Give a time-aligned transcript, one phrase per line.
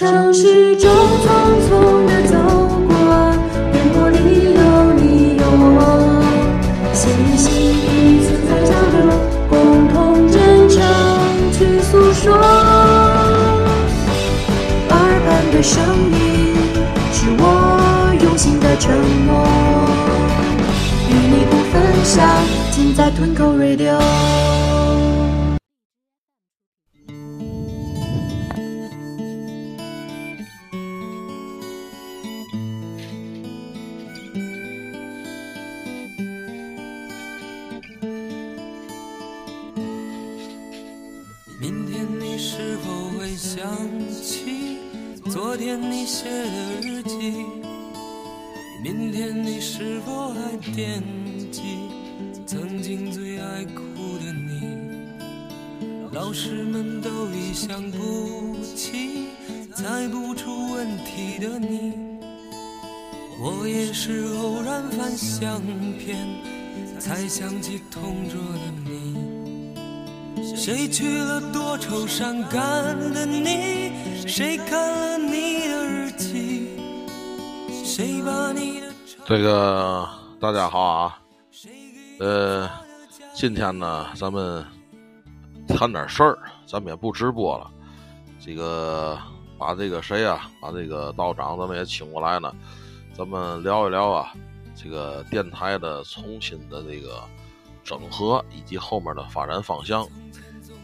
[0.00, 1.28] 城市中匆
[1.68, 1.68] 匆
[2.06, 2.32] 的走
[2.88, 2.90] 过，
[3.74, 4.16] 烟波里
[4.54, 4.60] 有
[4.94, 5.44] 你有
[5.76, 5.78] 我，
[6.94, 7.52] 写一信
[7.84, 7.84] 彼
[8.24, 8.98] 此在交流，
[9.50, 9.52] 共
[9.92, 10.80] 同真诚
[11.52, 12.32] 去诉说。
[14.88, 14.96] 耳
[15.26, 16.56] 畔的声音
[17.12, 17.44] 是我
[18.24, 18.96] 用心的承
[19.26, 19.30] 诺，
[21.10, 22.26] 与你不分享，
[22.70, 24.00] 尽在吞口 Radio。
[79.30, 80.08] 这个
[80.40, 81.20] 大家好啊，
[82.18, 82.68] 呃，
[83.32, 84.66] 今天呢，咱们
[85.68, 87.70] 谈点事儿，咱们也不直播了。
[88.44, 89.16] 这个
[89.56, 92.52] 把这个谁啊，把这个道长咱们也请过来呢，
[93.14, 94.32] 咱们聊一聊啊，
[94.74, 97.22] 这个电台的重新的这个
[97.84, 100.04] 整合以及后面的发展方向。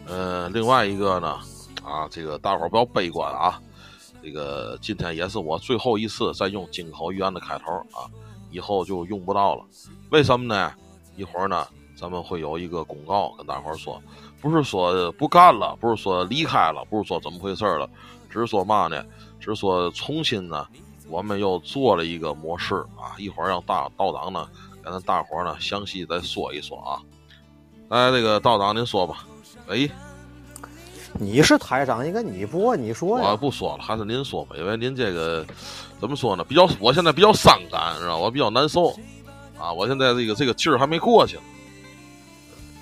[0.06, 1.36] 呃，另外一个呢，
[1.82, 3.60] 啊，这个大伙儿不要悲观啊，
[4.22, 8.06] 这个今天也是我最后一次再用金口玉言的开头啊。
[8.50, 9.64] 以后就用不到了，
[10.10, 10.72] 为什么呢？
[11.16, 11.66] 一会儿呢，
[11.96, 14.02] 咱们会有一个公告跟大伙儿说，
[14.40, 17.88] 不是说不干了，不是说离开了，不是说怎么回事了，
[18.28, 19.04] 只是说嘛呢？
[19.40, 20.66] 只是说重新呢，
[21.08, 23.16] 我们又做了一个模式啊。
[23.18, 24.48] 一会儿让大道长呢，
[24.82, 27.00] 跟咱大伙儿呢详细再说一说啊。
[27.88, 29.26] 来，这个道长您说吧。
[29.68, 29.88] 哎，
[31.18, 33.30] 你是台长，应该你播，你说呀。
[33.30, 35.44] 我不说了，还是您说吧，因为您这个
[36.00, 36.44] 怎么说呢？
[36.44, 38.88] 比较，我现在比较伤感，知道我比较难受
[39.58, 39.72] 啊！
[39.72, 41.38] 我现在这个这个劲儿还没过去。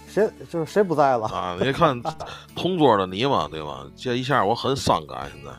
[0.09, 1.57] 谁就是谁不在了啊？
[1.61, 2.01] 你看
[2.55, 3.85] 同桌的你嘛，对吧？
[3.97, 5.51] 这一下我很伤感，现在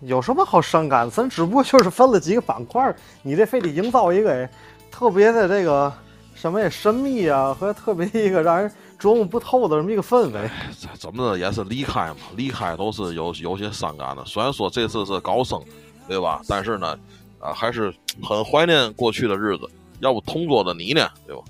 [0.00, 1.10] 有什么好伤感？
[1.10, 4.48] 咱只不过就是分了几个板块，你这非得营造一个
[4.90, 5.92] 特别的这个
[6.34, 8.70] 什么呀神秘啊，和特别一个让人。
[8.98, 10.50] 琢磨不透的这么一个氛围，
[10.98, 14.24] 怎么的也是离开嘛，离开都是有有些伤感的。
[14.24, 15.62] 虽然说这次是高升，
[16.08, 16.40] 对吧？
[16.48, 16.98] 但是呢，
[17.38, 17.92] 啊，还是
[18.22, 19.68] 很怀念过去的日子。
[20.00, 21.42] 要不同桌的你呢，对吧？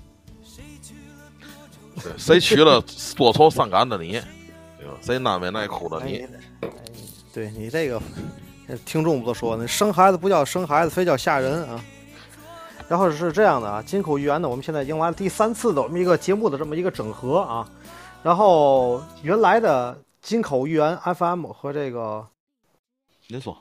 [2.01, 2.81] 对， 谁娶了
[3.15, 4.11] 多愁善感的你，
[4.79, 4.93] 对吧？
[5.01, 6.25] 谁难为耐哭的你？
[7.33, 8.01] 对你这个
[8.85, 9.67] 听众不都说呢？
[9.67, 11.83] 生孩子不叫生孩子，非叫吓人啊！
[12.89, 17.67] 然后是这样的啊，金口玉言呢，我们现在迎来了第三次的我们一个节目的这么一个整合啊。
[18.23, 22.25] 然后原来的金口玉言 FM 和这个，
[23.27, 23.57] 您说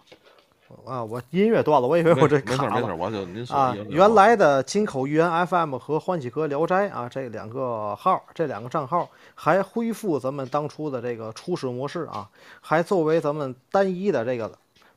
[0.84, 3.76] 啊，我音乐断了，我以为我这没事没事，我就您说啊。
[3.88, 12.28] 原来的金口玉言 FM 和欢喜哥聊斋啊，这两个号，这两个账号还恢复咱们当初的这个初始模式啊，
[12.60, 14.50] 还作为咱们单一的这个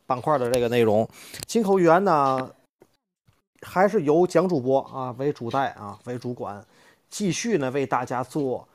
[0.06, 1.08] 板块的这个内容。
[1.48, 2.50] 金口玉言呢？
[3.62, 6.66] 还是由蒋主播啊为主带啊为主管，
[7.10, 8.66] 继续呢为大家做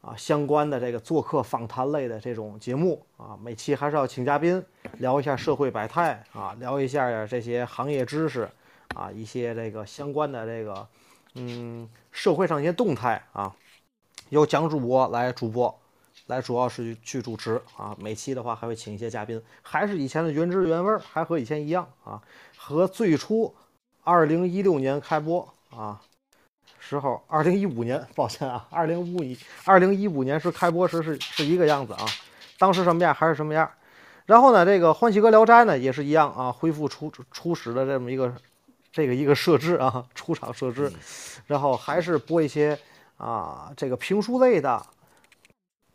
[0.00, 4.60] 啊相关的这个做客访谈类的这种节目啊，每期还是要请嘉宾
[4.98, 8.48] 聊一下社会百态啊，聊一下这些行业知识
[8.96, 10.86] 啊，一些这个相关的这个
[11.34, 13.54] 嗯社会上一些动态啊，
[14.30, 15.72] 由蒋主播来主播，
[16.26, 22.20] 来主要是去主持啊，每期的话还会请一些嘉宾，还是以前的原汁原味，还和以前一样啊，
[22.56, 23.54] 和最初。
[24.06, 26.00] 二零一六年开播啊，
[26.78, 32.06] 时候二零一五年， 抱歉啊，二零五一二零一五年是开播时是是一个样子啊，
[32.56, 33.68] 当时什么样还是什么样。
[34.24, 38.32] 然后呢，这个《欢喜哥聊斋》呢也是一样啊，恢复初初始的这么一个
[38.92, 40.92] 这个一个设置啊， 出场设置，
[41.48, 42.78] 然后还是播一些
[43.16, 44.80] 啊这个评书类的，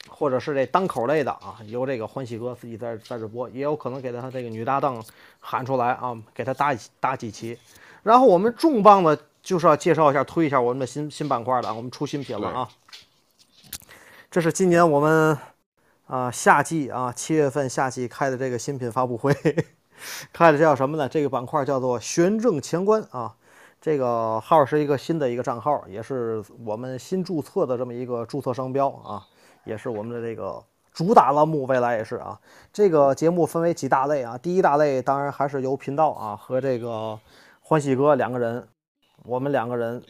[0.10, 5.02] 或者是这单口类的啊，由这个欢喜哥自己在在这播，也有可能给他这个女搭档
[5.40, 7.58] 喊出来啊，给他搭搭几期。
[8.04, 12.70] 然后我们重磅的就是要介绍一下、推一下我们的新新板块的，我们出新品了啊！
[14.30, 15.38] 这是今年我们
[16.08, 19.34] 啊夏季啊七月份夏季开的这个新品发布会，
[20.32, 21.10] 开的叫什么呢？
[21.10, 23.36] 这个板块叫做“玄正乾观”啊。
[23.82, 29.26] 这个号是一个新的一个账号，也是我们新注册的这么一个注册商标啊，
[29.64, 30.64] 也是我们的这个
[30.94, 32.40] 主打栏目，未来也是啊。
[32.72, 37.20] 这个节目分为几大类啊，第一大类当然还是由频道啊和这个
[37.72, 38.68] 欢喜哥两个人，
[39.24, 40.04] 我们两个人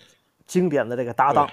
[0.47, 1.47] 经典的这个搭档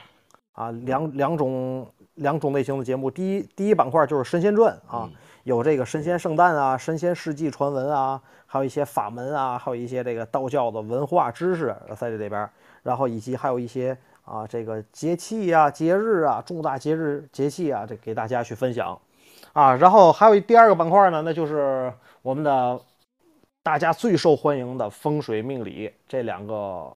[0.53, 3.11] 啊，两两种两种类型的节目。
[3.11, 5.07] 第一第一板块就是神仙传啊，
[5.45, 12.49] 有这个神仙圣诞啊、神仙事迹传闻啊，还有一些法门啊，还有一些这个道教的文化知识在这里边，
[12.83, 13.95] 然后以及还有一些。
[14.25, 18.99] 啊，这个节气呀、节日啊、重大节日节气啊，这给大家去分享
[19.55, 19.75] 啊。
[19.77, 21.91] 然后还有第二个板块呢，那就是
[22.21, 22.79] 我们的
[23.69, 26.91] 大家最受欢迎的风水命理这两个，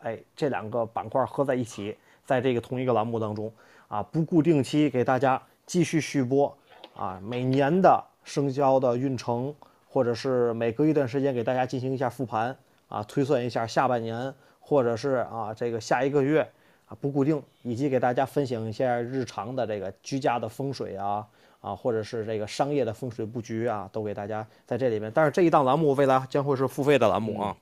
[0.00, 3.52] 哎，这两个板块合在一起，在这个同一个栏目当中
[3.86, 6.52] 啊，不固定期给大家继续续播
[6.96, 7.20] 啊。
[7.22, 9.54] 每年的生肖的运程，
[9.88, 12.56] 或者是每隔一段时间给大家进行一下复盘
[12.88, 16.50] 啊，推算一下下半年，或者是啊这个下一个月。
[16.86, 21.24] 啊，不固定，以及给大家分享一下日常的这个居家的风水啊，
[21.60, 25.10] 啊，或者是这个商业的风水布局啊，都给大家在这里面。
[25.14, 27.56] 但是这一档栏目未来将会是付费的栏目啊，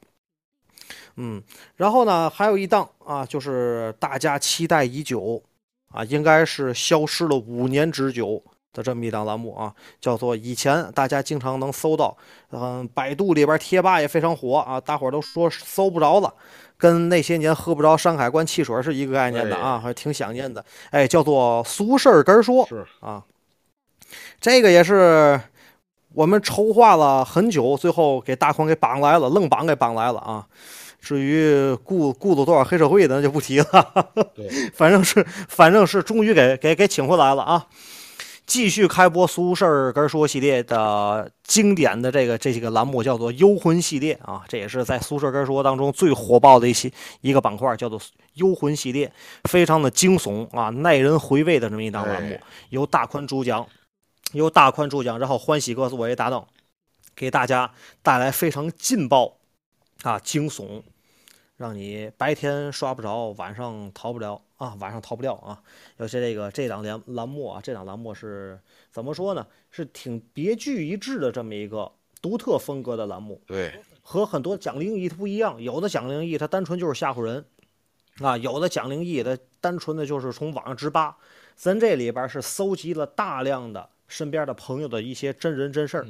[1.16, 1.42] 嗯，
[1.76, 5.42] 然后呢，还有一档啊，就是大家期待已久
[5.92, 12.16] 啊，应该是消失了五年之久的这么一档栏目啊，叫做以前大家经常能搜到，
[12.50, 16.34] 嗯，百度里边贴吧也非常火啊，大伙儿都说搜不着了。
[16.78, 20.62] 跟那些年喝不着山海关汽水是一个概念的啊，还挺想念的。
[20.90, 23.24] 哎，叫做俗事儿根说是啊，
[24.40, 25.40] 这个也是
[26.14, 30.46] 我们筹划了很久，最后给大宽给绑来了，愣绑给绑来了啊。
[31.00, 33.66] 至于雇雇了多少黑社会的，那就不提了。
[34.34, 37.66] 对，反正是反正是终于给给给请回来了啊。
[38.44, 46.88] 继续开播苏事儿根说系列的经典的这个这几个栏目，叫做幽魂系列啊，这也是在苏事儿根说当中最火爆的一些
[47.22, 48.00] 一个板块，叫做
[48.34, 49.10] 幽魂系列，
[49.50, 52.38] 非常的惊悚啊，耐人回味的这么一档栏目，
[52.70, 53.66] 由大宽主讲，
[54.32, 56.46] 由大宽主讲，然后欢喜哥作为搭档，
[57.14, 59.38] 给大家带来非常劲爆
[60.02, 60.82] 啊惊悚，
[61.56, 64.42] 让你白天刷不着，晚上逃不了。
[64.56, 65.62] 啊，晚上逃不掉啊！
[65.98, 68.58] 尤其这个这档栏栏目啊，这档栏目是
[68.90, 69.46] 怎么说呢？
[69.70, 73.38] 是挺别具一帜的这么一个独特风格的栏目。
[73.46, 77.44] 对，和很多讲灵异它不一样，有的讲灵异它单纯就是吓唬人，
[78.20, 81.14] 啊，有的讲灵异的单纯的就是从网上直扒。
[81.54, 86.06] 咱这里边是搜集了大量的身边的朋友的一些真人真事儿，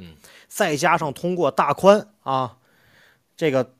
[0.48, 2.56] 再加上通过大宽啊，
[3.36, 3.72] 这个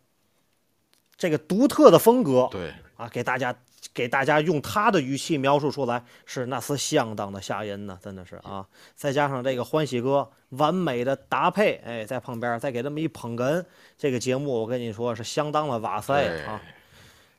[1.17, 3.55] 这个独特的风格，对，啊，给大家。
[3.95, 8.67] 给大家用他的语气描述出来，是那是相当的吓人呢，真的是啊！
[8.95, 13.65] 再加上这个欢喜哥完美的搭配，哎，在旁边再给这么一捧哏，
[13.97, 16.61] 这个节目我跟你说是相当的哇塞啊！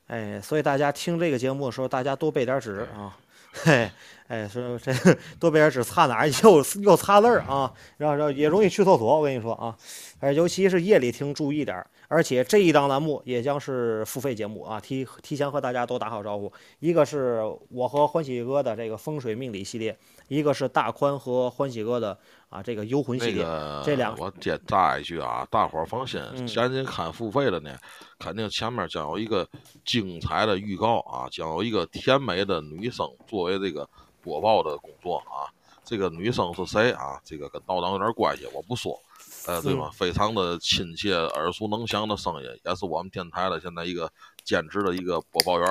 [0.07, 3.15] 哎，所以大家听这个节目的时候，大家多备点纸啊，
[3.63, 3.89] 嘿，
[4.27, 4.93] 哎，说这
[5.39, 9.75] 多备点纸擦哪儿 又又擦字儿啊，然后然后也容易去厕所，我跟你说啊，
[10.19, 11.85] 哎，尤其是夜里听注意点。
[12.09, 14.79] 而且这一档栏目也将是付费节目啊！
[14.79, 16.49] 提提前和大家都打好招呼，
[16.79, 19.97] 一个是我和欢喜哥的这个风水命理系列，
[20.27, 22.17] 一个是大宽和欢喜哥的
[22.49, 23.43] 啊这个幽魂系列。
[23.83, 26.21] 这两我接扎一句啊，大伙儿放心，
[26.55, 27.77] 赶紧看付费的呢，
[28.19, 29.47] 肯定前面将有一个
[29.85, 33.87] 精彩的预告啊，将有一个甜美的女生作为这个
[34.21, 35.47] 播报的工作啊。
[35.83, 37.17] 这个女生是谁啊？
[37.23, 38.99] 这个跟道长有点关系，我不说。
[39.45, 39.89] 呃，对吧？
[39.93, 44.11] 非常的亲切、耳熟能详的声音，也是我们电台的现在一个
[44.43, 45.69] 兼职的一个播报员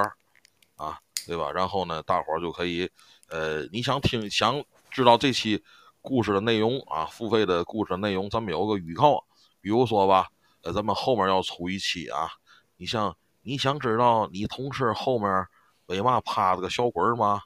[0.77, 1.53] 啊，对吧？
[1.53, 2.89] 然后呢，大伙儿就可以，
[3.29, 5.63] 呃，你想听、想知道这期
[6.01, 9.25] 故事的内容啊，付费的故事内容，咱们有个预告，
[9.61, 10.29] 比如说吧，
[10.63, 12.31] 呃，咱们后面要出一期啊，
[12.77, 15.47] 你像你想知道你同事后面
[15.87, 17.43] 为嘛趴着个小鬼吗？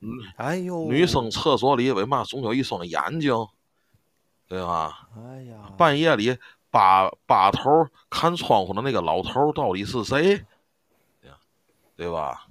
[0.00, 3.32] 嗯，哎呦，女生厕所里为嘛总有一双眼睛？
[4.48, 5.08] 对吧？
[5.16, 6.36] 哎呀，半夜里
[6.70, 10.44] 扒扒头看窗户的那个老头到底是谁？
[11.94, 12.48] 对吧？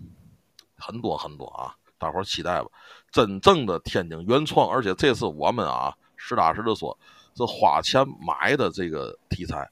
[0.77, 2.67] 很多很多啊，大伙儿期待吧！
[3.11, 6.97] 真正的天津原创，而且这次我们啊实打实的说，
[7.35, 9.69] 是花钱买的这个题材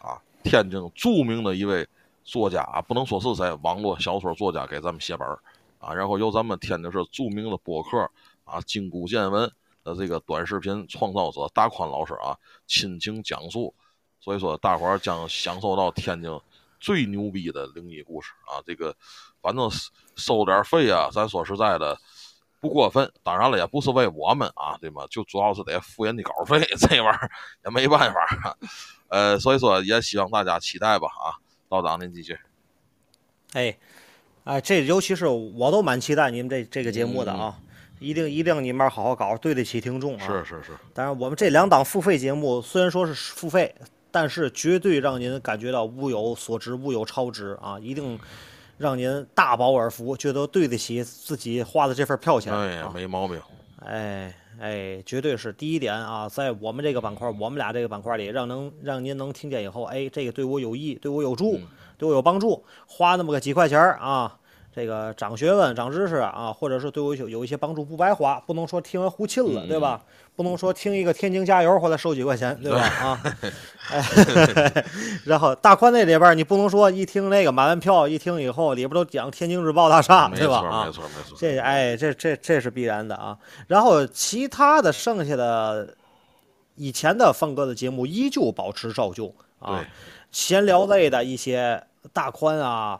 [0.00, 0.20] 啊。
[0.42, 1.88] 天津著名的一位
[2.24, 5.38] 作家啊，不能说是谁，网络小说作家给咱们写本儿
[5.78, 8.10] 啊，然后由咱们天津市著名的播客
[8.44, 9.48] 啊金谷见闻。
[9.82, 12.36] 的这个短视频创造者大宽老师啊，
[12.66, 13.74] 亲情讲述，
[14.20, 16.30] 所以说大伙儿将享受到天津
[16.80, 18.58] 最牛逼的灵异故事啊！
[18.66, 18.96] 这个
[19.42, 19.70] 反正
[20.16, 21.96] 收点费啊，咱说实在的
[22.60, 23.12] 不过分。
[23.22, 25.06] 当然了，也不是为我们啊，对吗？
[25.10, 27.30] 就主要是得付人家稿费， 这玩意儿
[27.64, 28.56] 也没办法。
[29.08, 31.36] 呃，所以说也希望大家期待吧啊！
[31.68, 32.38] 道长您继续。
[33.52, 33.76] 哎，
[34.44, 37.58] 哎，这尤其是我都蛮期待你们这这个节目的啊。
[37.98, 40.26] 一定一定你们好好搞，对得起听众啊。
[40.26, 43.74] 是是是，当然，我们这两档付费节目虽然说是付费，
[44.10, 47.78] 但是绝对让您感觉到物有所值，物有超值啊！
[47.80, 48.18] 一定
[48.78, 52.52] 让您大饱耳福，觉得对得起自己花的这份票钱。
[52.52, 53.40] 哎呀啊，没毛病。
[53.84, 64.36] 哎哎，绝对是第一点啊，在我们这个板块，我们俩这个板块里，让能让您能听见以后，哎，这个对我有益，对我有助，嗯对我有帮助，花那么个几块钱儿啊。
[64.72, 70.02] 这个长学问、长知识啊，或者是对我有有一些帮助，不白花，不能说听完胡沁了，对吧？
[70.40, 72.80] 不能说听一个天津加油回来收几块钱，对吧？
[73.04, 73.22] 啊，
[73.90, 74.02] 哎，
[75.26, 80.60] 然后大宽那里边，你不能说一听那个买完票一听以后，里边都讲天津日报大厦，没对吧？
[80.66, 81.36] 啊错没，错没错。
[81.38, 83.36] 这哎，这这这是必然的啊。
[83.66, 85.94] 然后其他的剩下的
[86.76, 89.84] 以前的风格的节目依旧保持照旧啊，
[90.32, 92.98] 闲聊类的一些大宽啊。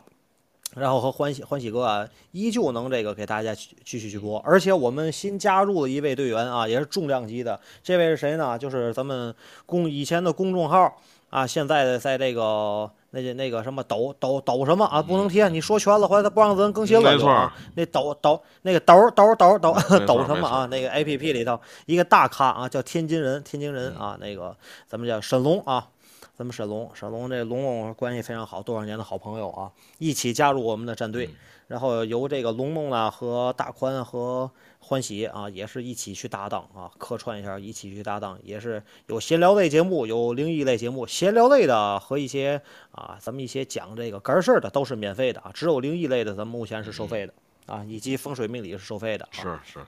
[0.75, 7.59] 然后和欢喜欢喜哥啊，依旧能这个给大家继继续去播，而且我们新加入了一位队员啊，也是重量级的。
[7.83, 8.57] 这位是谁呢？
[8.57, 9.35] 就是咱们
[9.65, 10.97] 公以前的公众号
[11.29, 17.53] 啊，现在的在这个那个那个什么抖抖抖什么啊，不能贴，你说全了，回来他不让咱更新了没错啊。
[17.75, 19.75] 那抖抖那个抖抖抖抖
[20.07, 20.65] 抖什么啊？
[20.67, 24.55] 那个 A P P 里头一个大咖啊，叫天津人，天津人啊，那个
[24.87, 25.89] 咱们叫沈龙啊。
[26.35, 31.29] 咱们沈龙，沈龙这龙龙关系非常好，多少年的好朋友啊，一起加入我们的战队，
[31.67, 42.61] 然后由这个龙龙啊和大宽和欢喜啊，也是一起去搭档啊，客串一下，一起去搭档，也是有闲聊类节目，有灵异类节目，闲聊类的和一些
[42.91, 47.33] 啊，咱们一些讲这个干事儿的都是免费的啊，只有灵异类的咱们目前是收费的
[47.67, 49.79] 啊，以及风水命理是收费的、啊，是是，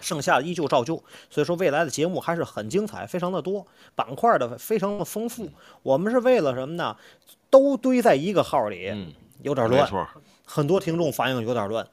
[0.00, 5.48] 剩下的依旧照旧，所以说未来的节目还是很精彩，非常的多，板块的非常的丰富。
[5.82, 6.96] 我们是为了什么呢？
[7.50, 9.12] 都堆在一个号里，嗯，
[9.42, 10.06] 有点乱，没错，
[10.44, 11.86] 很多听众反映有点乱。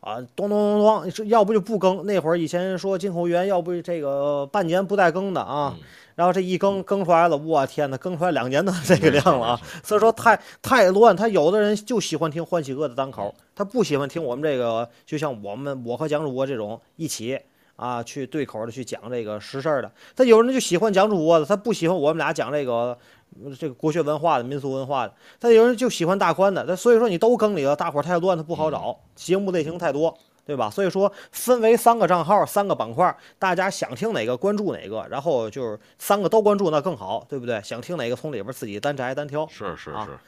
[0.00, 2.06] 啊，咚咚咚咚，这要不就不更。
[2.06, 5.84] 那会儿以前说金口源，要不这个半年不带更的啊，嗯
[6.16, 9.60] 然后这一更更出来了，我天呐，更出来两年的这个量了啊！
[9.82, 17.40] 所以说太太乱，他有的人就喜欢听欢喜哥的单口，他不喜欢听我们这个，就像我们我和蒋主播这种一起
[17.80, 19.90] 啊去对口的去讲这个实事儿的。
[20.14, 22.96] 他有人就喜欢讲主播的，他不喜欢我们俩讲这个
[23.42, 25.14] 呃这个国学文化的、民俗文化的。
[25.40, 30.16] 他有人就喜欢大宽的，他所以说你都更里了，大伙儿太乱，他不好找，节目类型太多。
[30.46, 30.68] 对吧？
[30.68, 37.60] 所以说分为三个账号、三个板块，大家想听哪个关注哪个，然后就是三个都关注那更好，对不对？
[37.62, 40.18] 想听哪个从里边自己单摘单挑，啊是是是。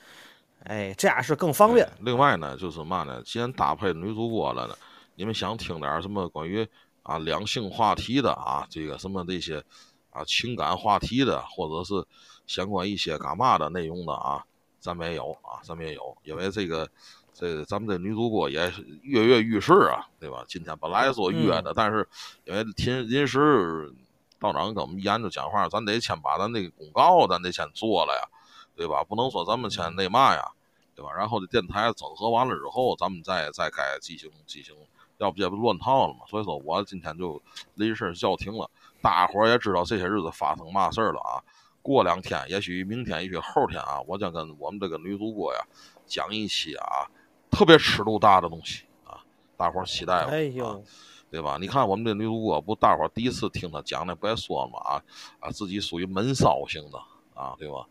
[0.64, 1.88] 哎，这样是更方便。
[2.02, 4.75] 另外呢，就是嘛呢，既然搭配女主播了呢，
[5.16, 6.64] 你们想听点什么关于
[7.02, 9.62] 啊两性话题的啊，这个什么这些
[10.11, 12.06] 啊情感话题的，或者是
[12.47, 14.44] 相关一些干嘛的内容的啊，
[14.80, 16.88] 咱们也有啊，咱们也有，因为这个。
[17.35, 20.44] 这个咱们这女主播也是跃跃欲试啊，对吧？
[20.47, 22.06] 今天本来说约的，但是
[22.44, 23.90] 因为临临时
[24.38, 28.28] 道长跟我们研究讲话，咱得先把咱那个公告咱得先做了呀，
[28.76, 29.02] 对吧？
[29.02, 30.52] 不能说咱们先那嘛呀，
[30.94, 31.11] 对吧？
[31.16, 34.76] 然后这电台整合完了之后，咱们再再该进行进行，
[35.23, 36.21] 要不这不乱套了嘛？
[36.29, 37.41] 所以说我今天就
[37.75, 38.69] 临时叫停了。
[39.00, 41.38] 大伙儿也知道这些日子发生嘛事儿了啊。
[41.81, 45.61] 过两天，也许明天，也许后天啊，我将跟我们这个女主播呀
[46.07, 47.07] 讲一期啊
[47.50, 49.19] 特别尺度大的东西啊，
[49.57, 50.31] 大伙儿期待吧。
[50.31, 50.85] 啊哎呦，
[51.31, 51.57] 对吧？
[51.61, 54.79] 你看我们这女主播，不大伙儿第一次听她讲的，不也说了吗？
[54.85, 55.02] 啊
[55.41, 56.99] 啊，自己属于闷骚型的
[57.35, 57.87] 啊，对吧？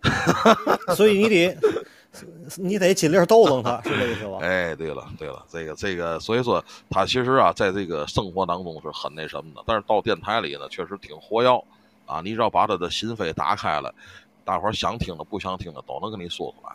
[0.94, 1.56] 所以你得
[2.56, 4.38] 你得尽力逗弄他，是这意思吧？
[4.46, 11.64] 哎，对了对了，这个这个，所以说他其实啊，在这个生活当中是很那什么的，但是到电台里呢，确实挺活跃
[12.06, 12.20] 啊。
[12.22, 13.94] 你只要把他的心扉打开了，
[14.44, 16.72] 大伙儿想听的、不想听的都能跟你说出来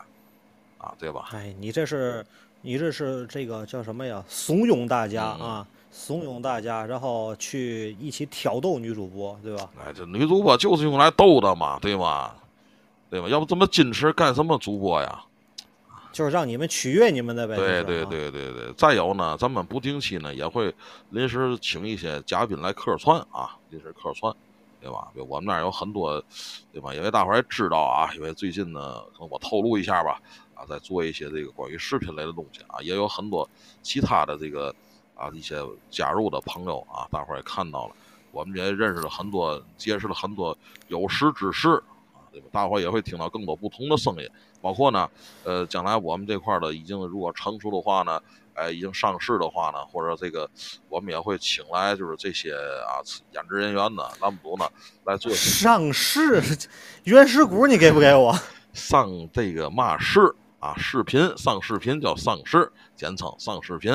[0.78, 1.28] 啊，对吧？
[1.32, 2.24] 哎，你这是
[2.62, 4.22] 你这是这个叫什么呀？
[4.28, 9.68] 怂恿大家嗯啊，怂恿大家，然后去一起挑逗女主播，对吧？
[9.84, 12.32] 哎，这女主播就是用来逗的嘛，对吗？
[13.10, 13.28] 对吧？
[13.28, 15.22] 要不这么矜持干什么主播呀？
[16.14, 17.56] 就是让你们取悦你们的呗。
[17.56, 20.72] 对对对对对，再有呢，咱们不定期呢也会
[21.10, 24.32] 临时请一些嘉宾来客串啊，临时客串，
[24.80, 25.08] 对吧？
[25.12, 26.22] 对我们那儿有很多，
[26.72, 26.94] 对吧？
[26.94, 30.20] 因为大伙儿也知道啊，因为最近呢，可能我透露一下吧，
[30.54, 33.48] 啊，在做一些这个关于视频类的东西啊，也有很多
[33.82, 34.72] 其他的这个
[35.16, 35.56] 啊一些
[35.90, 37.94] 加入的朋友啊，大伙儿也看到了，
[38.30, 40.56] 我们也认识了很多，结识了很多
[40.86, 41.93] 有识之士啊，
[42.34, 42.48] 对吧？
[42.52, 44.28] 大伙也会听到更多不同的声音。
[44.60, 45.08] 包括呢，
[45.44, 48.20] 呃，将来我们这块儿的已经如果成熟的话呢，
[48.54, 50.50] 哎，已经上市的话呢，或者这个
[50.88, 52.98] 我们也会请来就是这些啊
[53.32, 54.68] 演职人员呢、栏目组呢
[55.04, 56.42] 来做上市
[57.04, 58.34] 原始股你给不给我？
[58.72, 63.92] 上这个嘛市啊，视频上视频叫上市，简称上视频。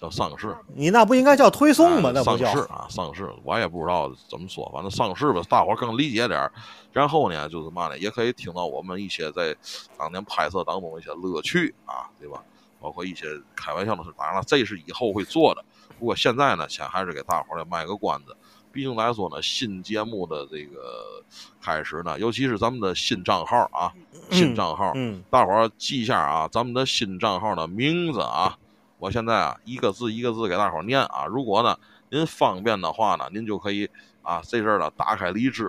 [0.00, 0.56] 叫上市。
[0.74, 2.08] 你那不应该叫推送吗？
[2.08, 6.50] 哎那不叫上市啊，上市，我也不知道怎么说，反正上市吧，大伙儿更理解点儿。
[6.92, 9.54] 然后呢，就是嘛呢，也可以听到我们一些在
[9.98, 12.42] 当年拍摄当中一些乐趣啊，对吧？
[12.80, 14.10] 包括一些开玩笑的事。
[14.16, 15.62] 当然了，这是以后会做的。
[15.98, 18.34] 不过现在呢，先还是给大伙儿来卖个关子。
[18.72, 21.22] 毕竟来说呢，新节目的这个
[21.60, 23.92] 开始呢，尤其是咱们的新账号啊，
[24.30, 28.56] 新账号，嗯，大伙儿记一下啊，咱们的新账号的名字啊，
[29.00, 31.26] 我现在啊一个字一个字给大伙儿念啊。
[31.26, 31.76] 如果呢
[32.10, 33.88] 您方便的话呢，您就可以
[34.22, 35.66] 啊这阵儿呢打开荔枝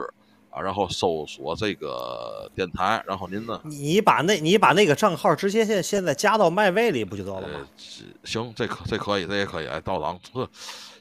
[0.50, 7.68] 啊，然后搜索这个电台，然后您呢你把那你把那个账号直接现现在加到麦位里不就得了呃吗？
[8.26, 9.68] 行，这可这可以，这也可以。
[9.68, 10.46] 哎，道长，这，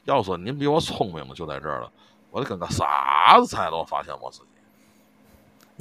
[0.05, 1.91] 要说您比我聪明的就在这儿了，
[2.29, 4.45] 我得跟个傻子才能，发现我自己。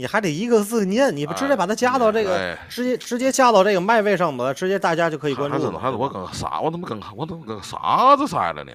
[0.00, 5.78] 你还得一个字念，你不直接把它加到这个，哎直接直接加到这个麦位上吧，直接大家就可以关注了。
[5.78, 8.72] 还是我跟个傻，我怎么跟我怎么跟个傻子似的呢？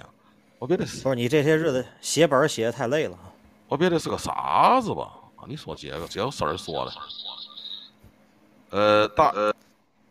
[0.60, 3.18] 我别的不是你这些日子写本写的太累了。
[3.68, 5.14] 我别的是个傻子吧？
[5.36, 6.92] 啊，你说这个这有事儿说的。
[8.70, 9.52] 呃，大呃，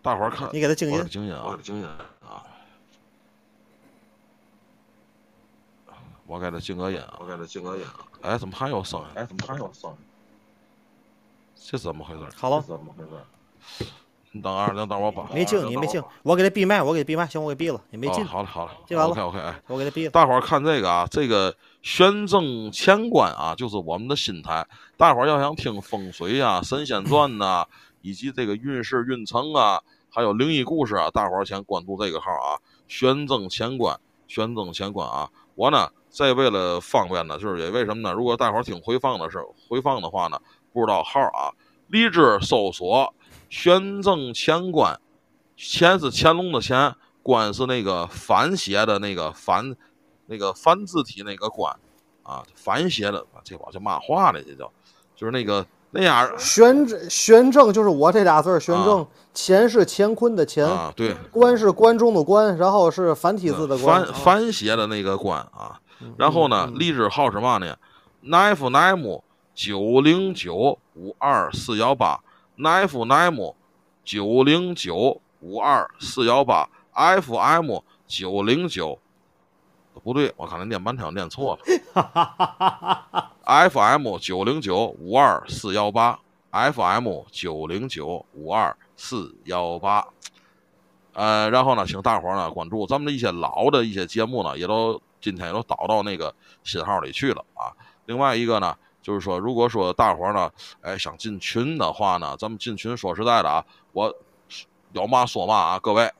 [0.02, 2.42] 大伙儿看，你给他静音静音啊，静音啊，
[6.26, 8.02] 我给他静个音啊，我给他静个音啊。
[8.22, 9.06] 哎，怎么还有声音？
[9.14, 9.96] 哎，怎么还有声音？
[11.66, 12.20] 这怎么回事？
[12.36, 13.90] 好了这怎么回事？
[14.32, 19.62] 你等二，等等我把没静，你没静，我给他闭麦，我给他闭麦，行，我给闭了，你没静哦，好了好了，进完了 OK OK，哎。
[19.68, 20.10] 我给他闭了。
[20.10, 24.66] 大伙儿看这个啊，这个玄正乾官啊，就是我们的心态。
[24.98, 27.64] 大伙儿要想听风水啊、神仙传呐、
[28.02, 29.80] 以及这个运势运程啊，
[30.10, 35.30] 还有灵异故事啊，大伙儿先关注这个号啊，玄正乾官，玄正乾官啊。
[35.54, 38.12] 我呢，这为了方便呢，就是也为什么呢？
[38.12, 40.40] 如果大伙儿听回放的是回放的话呢，
[40.74, 41.54] 不知道号啊，
[41.86, 43.14] 荔枝搜索
[43.48, 45.00] 玄正乾官，
[45.56, 49.76] 乾是乾隆的乾，官是那个反写的那个反，
[50.26, 51.72] 那个繁字体那个官，
[52.24, 54.42] 啊，反写的，这把这嘛话呢？
[54.42, 54.68] 这叫，
[55.14, 64.04] 就是那个那样儿玄正玄正就是我这俩字儿，玄正，乾是乾坤的乾，啊，对，关是关中的关，然后是繁体字的关。
[64.04, 65.80] 反啊反写的那个关啊。
[66.18, 67.76] 然后呢，嗯荔枝号是嘛呢
[68.24, 69.22] ？knife knife
[69.54, 72.20] 九零九五二四幺八
[72.58, 73.54] knife
[74.04, 78.98] 九零九五二四幺八，FM 九零九，
[80.02, 81.62] 不对，我看他念半天我念错了。
[83.70, 86.18] FM 九零九五二四幺八
[86.50, 90.06] ，FM 九零九五二四幺八。
[91.12, 97.72] 呃，然后呢，请大伙儿呢关注咱们的一些老的一些节目呢，也都今天也都导到那个新号里去了啊。
[98.06, 103.62] 另外一个呢，就是说，如果说大伙呢，哎想进群的话呢，咱们进群说实在的啊，
[103.92, 104.12] 我
[104.92, 106.10] 有嘛说嘛啊，各位，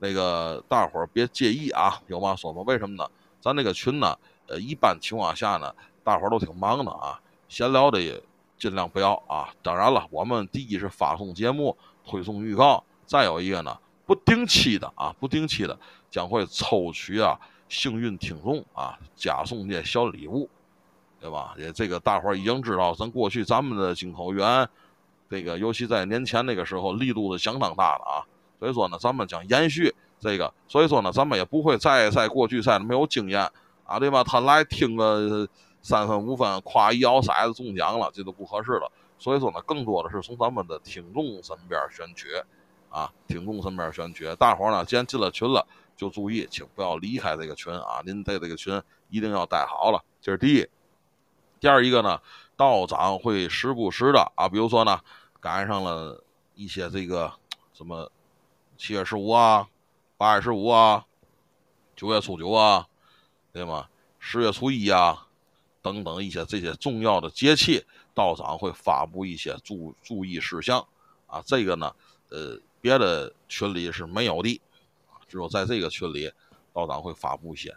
[0.00, 2.62] 那个大伙别介意啊，有嘛说嘛。
[2.66, 3.08] 为什么呢？
[3.40, 8.20] 咱那个群呢，呃，一般情况下呢，大伙都挺忙的啊，闲聊的也
[8.58, 9.54] 尽量不要啊。
[9.62, 13.78] 当然了，我们第一是发送节目、推送预告，再有一个呢。
[14.04, 15.78] 不定期的啊，不定期的
[16.10, 20.48] 将会抽取啊幸运听众啊，加送些小礼物，
[21.26, 21.56] 对吧？
[21.58, 24.68] 也这个大伙儿已经知道，咱过去咱们的进口源，
[25.28, 28.22] 这个尤其在年前那个时候力度是相当大的啊，
[28.60, 33.50] 所以说呢，咱们将延续这个，所以说呢，咱们也不会再在过去赛没有经验
[33.84, 34.22] 啊，对吧？
[34.22, 35.48] 他来听个
[35.82, 38.88] 三分五分，夸一摇骰子中奖了，这都不合适了。
[39.18, 42.28] 所以说呢，更多的是从咱们的听众身边选取。
[42.88, 48.00] 啊，听众身边选取，大伙儿呢，既然进了群了，就注意，请不要离开这个群啊！
[48.06, 50.66] 您在这个群一定要待好了，这是第一。
[51.66, 52.22] 第二一个呢，
[52.56, 55.00] 道长会时不时的啊，比如说呢，
[55.40, 56.22] 赶上了
[56.54, 57.32] 一些这个
[57.72, 58.08] 什么
[58.78, 59.68] 七月十五啊、
[60.16, 61.04] 八月十五啊、
[61.96, 62.86] 九月初九啊，
[63.52, 63.88] 对吗？
[64.20, 65.26] 十月初一啊，
[65.82, 70.86] 等等一些这些重要的节气，道长会发布一些注注意事项
[71.26, 71.42] 啊。
[71.44, 71.92] 这个呢，
[72.30, 72.60] 呃。
[72.80, 74.62] 别的群里是没有的，
[75.26, 76.30] 只有在这个群里，
[76.72, 77.76] 道长会发布一些，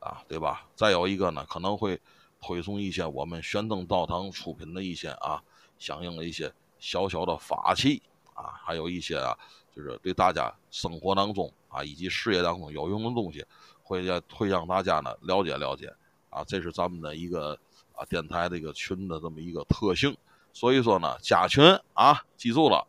[0.00, 0.66] 啊，对吧？
[0.74, 2.00] 再有一个呢，可能会
[2.40, 5.42] 推送一些我们玄正道堂出品的一些啊，
[5.78, 8.02] 相应的一些小小的法器
[8.34, 9.36] 啊，还有一些啊，
[9.74, 13.44] 就是对大家生活当中啊以及事业当中有用的东西，
[13.82, 15.92] 会会让大家呢了解了解
[16.30, 17.58] 啊，这是咱们的一个
[17.94, 20.16] 啊电台的一个群的这么一个特性。
[20.52, 22.86] 所以说呢，加群啊，记住了。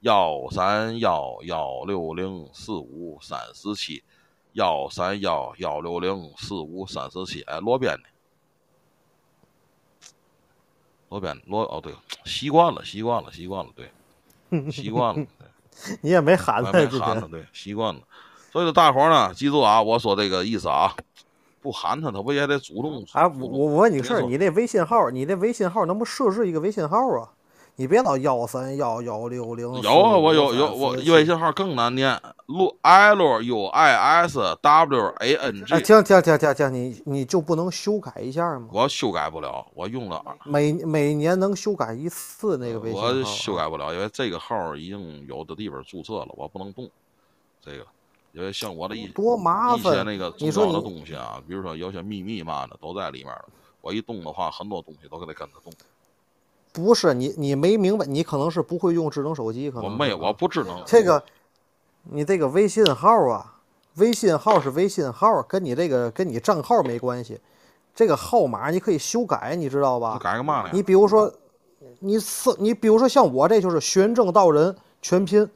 [0.00, 4.04] 幺三幺幺六零四五三四七，
[4.52, 7.40] 幺三幺幺六零四五三四七。
[7.44, 8.08] 哎，罗编的，
[11.14, 13.88] 罗边罗哦对，习惯了，习惯了，习惯了，对，
[14.68, 15.24] 习惯了。
[16.02, 18.00] 你也没喊他没喊他，对，习惯了。
[18.50, 20.92] 所以说大伙儿呢，记住啊，我说这个意思啊，
[21.62, 23.04] 不喊他，他不也得主动？
[23.12, 27.30] 哎，我我问你个事儿，你那微信号，你那微信号能不设置一个微信号啊？
[27.76, 29.80] 你别老幺三幺幺六零。
[29.82, 38.68] 有啊，我有有我微信号更难念，路 L U I S W A N 哎，G，停停停停停，你你就不能修改一下吗？
[38.72, 43.12] 我修改不了，我用了每每年能修改一次那个微信号啊。
[43.12, 46.88] 我修改不了，因为这个号已经有的地方注册了，我不能动
[47.60, 47.84] 这个。
[48.32, 53.44] 因为像我的一多麻烦一些烦那个重要的你东西啊，比如说有些秘密嘛的都在里面了，
[53.80, 55.72] 我一动的话，很多东西都得跟着动。
[56.74, 60.82] 不是你你没明白，你可能是不会用智能手机，可能我没我不智能。
[60.84, 61.22] 这个，
[62.02, 63.60] 你这个微信号啊，
[63.94, 67.40] 微信号是微信号，跟你这个跟你账号没关系。
[67.94, 70.18] 这个号码你可以修改，你知道吧？
[70.20, 70.70] 改个嘛呢？
[70.72, 71.32] 你比如说，
[72.00, 75.48] 你四你比如说像我这就是玄正道人全拼，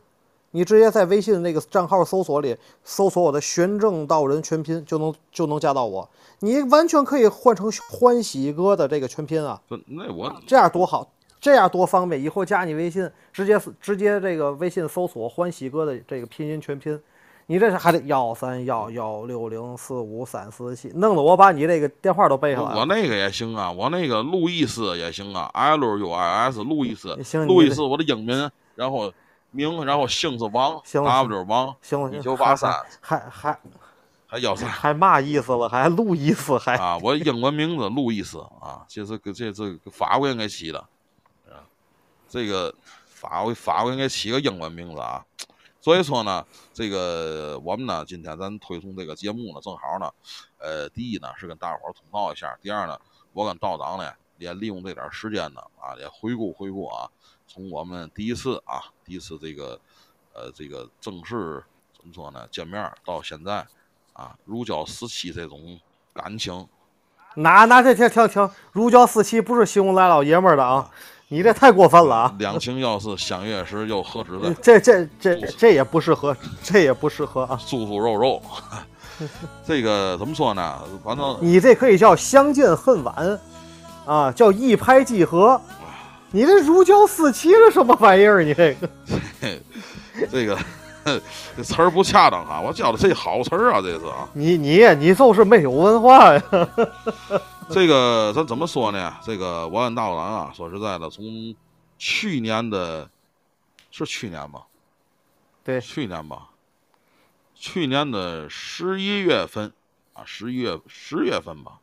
[0.52, 6.08] 你直接在微信那个账号搜索里搜索我的玄正道人全拼，就能就能加到我。
[6.40, 11.06] 你完全可以换成欢喜哥的这个全拼啊，这那我这样多好，
[11.40, 12.22] 这样多方便。
[12.22, 16.98] 以后加你微信，直接直接这个微信搜索欢喜哥的这个拼音全拼，
[17.46, 22.78] 你这是还得幺三幺幺六零四五三四七，弄得我把你这个电话都背下来了。
[22.78, 29.12] 我那个也行啊，我那个路易斯也行啊，L U I S 路易斯，行路易斯我的英名，然后
[29.50, 33.58] 名，然后姓是王行，W 王行，一九八三，还还
[34.26, 35.68] 还幺三还嘛意思了？
[35.68, 40.78] 还路易斯还啊，我英文名字路易斯啊，这是个这这法国人给起的，
[41.48, 41.64] 啊，
[42.28, 42.74] 这个
[43.06, 45.24] 法国法国人给起个英文名字啊，
[45.80, 50.12] 所以说呢，这个我们呢今天咱推送这个节目呢，正好呢，
[50.58, 53.00] 呃，第一呢是跟大伙儿通报一下，第二呢，
[53.32, 57.08] 我跟道长呢也利用这点时间呢啊，也回顾回顾啊，
[57.46, 59.80] 从我们第一次啊，第一次这个
[60.34, 61.64] 呃这个正式
[61.96, 63.66] 怎么说呢见面到现在
[64.12, 65.80] 啊，如胶似漆这种
[66.12, 66.68] 感情。
[67.36, 70.90] 哪哪这停停停，如胶似漆不是形容来老爷们儿的啊！
[71.28, 72.36] 你这太过分了啊！
[72.38, 77.56] 两情要是相悦时，又何止在 这这这这也不适合，这也不适合啊！
[77.60, 78.42] 酥酥肉肉？
[79.64, 80.82] 这个怎么说呢？
[81.04, 83.40] 反正你这可以叫相见恨晚，
[84.04, 85.60] 啊，叫一拍即合。
[86.30, 88.42] 你这如胶似漆是什么玩意儿？
[88.42, 88.88] 你这个
[90.30, 90.58] 这个
[91.56, 92.60] 这词儿不恰当啊！
[92.60, 94.28] 我教的这好词儿啊，这是啊。
[94.34, 96.42] 你你你就是没有文化呀！
[97.70, 99.14] 这个咱怎么说呢？
[99.22, 101.54] 这个我跟大老蓝啊，说实在的，从
[101.96, 103.08] 去年的，
[103.90, 104.62] 是去年吧？
[105.64, 106.50] 对，去年吧，
[107.54, 109.72] 去年的十一月份
[110.12, 111.78] 啊，十一月十月份吧，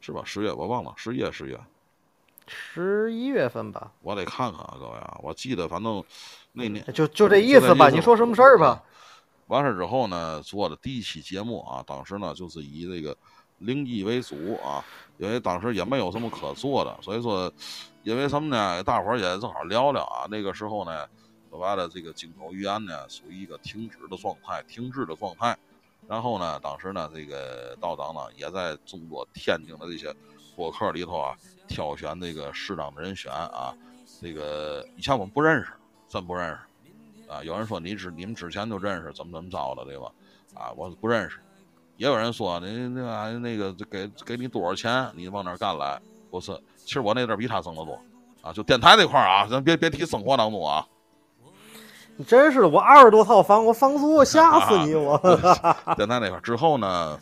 [0.00, 0.22] 是吧？
[0.24, 1.58] 十月我忘了，十一月十月，
[2.52, 6.04] 十一月份吧，我得看看啊，各位啊，我记得反正
[6.52, 7.88] 那年就就这意思吧。
[7.88, 8.82] 你说什么事儿吧？？
[9.48, 13.16] 完事之后呢，做的第一期节目啊，当时呢就是以这个
[13.58, 14.84] 灵异为主啊，
[15.18, 17.52] 因为当时也没有什么可做的，所以说，
[18.02, 18.82] 因为什么呢？
[18.82, 20.26] 大伙儿也正好聊聊啊。
[20.30, 21.06] 那个时候呢，
[21.50, 25.56] 说白了，这个进口语言呢属于一个停止的状态，停滞的状态。
[26.08, 30.14] 然后呢，当时呢，这个道长呢也在众多天津的这些
[30.56, 31.36] 博客里头啊，
[31.68, 33.74] 挑选这个适当的人选啊。
[34.20, 35.72] 这个以前我们不认识，
[36.08, 36.58] 真不认识。
[37.32, 40.06] 啊，有人说你之你们之前就认识，怎么怎么着的，对吧？
[40.54, 41.38] 啊，我不认识。
[41.96, 46.00] 也有人说你那个那个给给你多少钱，你往那儿干来？
[46.30, 47.98] 不是，其实我那阵儿比他挣得多
[48.42, 50.86] 啊，就电台这块儿啊，咱别别提生活当中啊，
[52.16, 55.16] 你真是的，我二十多套房，我房租我 吓死你我！
[55.96, 57.18] 电台那块儿之后呢，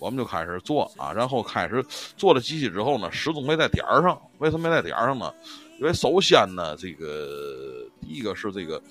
[0.00, 1.84] 我们就开始做啊，然后开始
[2.16, 4.20] 做了机器之后呢，始终没在点儿上。
[4.38, 5.32] 为什么没在点儿上呢？
[5.78, 8.82] 因为首先呢，这个第一个是这个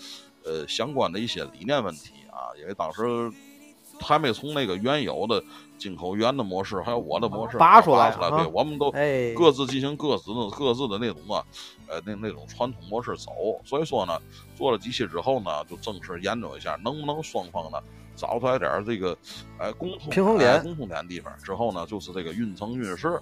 [0.45, 3.01] 呃相关的一些理念问题啊，因为当时
[3.99, 5.43] 还没从那个原有的
[5.79, 11.43] 进口源的模式，还有我的模式拔出来出来，啊对，我们都哎，各自进行各自的各自的那种啊，
[11.87, 13.31] 呃，那那种传统模式走。
[13.65, 14.17] 所以说呢，
[14.55, 17.79] 做了机器之后呢，就正式研究一下，能不能双方呢
[18.19, 19.17] 找出来点儿这个，
[19.57, 21.33] 呃，共同平衡点哎共同点地方。
[21.41, 23.17] 之后呢，就是这个运城运势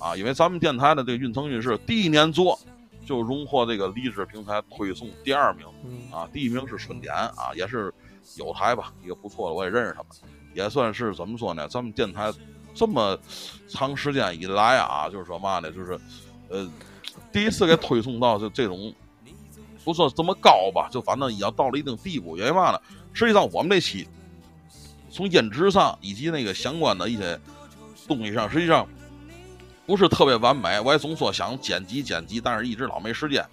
[0.00, 2.58] 啊，因为咱们电台的这个运城运势第一年做
[3.06, 7.94] 就荣获这个励志平台推送第二名嗯啊，第一名是春点啊，也是
[8.36, 10.08] 有台吧，一个不错的，我也认识他们，
[10.52, 12.32] 也算是怎么说呢，咱们电台
[12.74, 13.16] 这么
[13.68, 15.98] 长时间以来啊，就是说嘛呢，就是
[16.48, 16.68] 呃，
[17.32, 18.92] 第一次给推送到就这种，
[19.84, 22.36] 不说这么高吧，就反正也要到了一定地步。
[22.36, 22.80] 因为嘛呢？
[23.12, 24.06] 实际上我们这期
[25.10, 27.38] 从音质上以及那个相关的一些
[28.06, 28.86] 东西上，实际上
[29.86, 30.80] 不是特别完美。
[30.80, 33.44] 我也总说想剪辑剪辑，但是一直老没时间。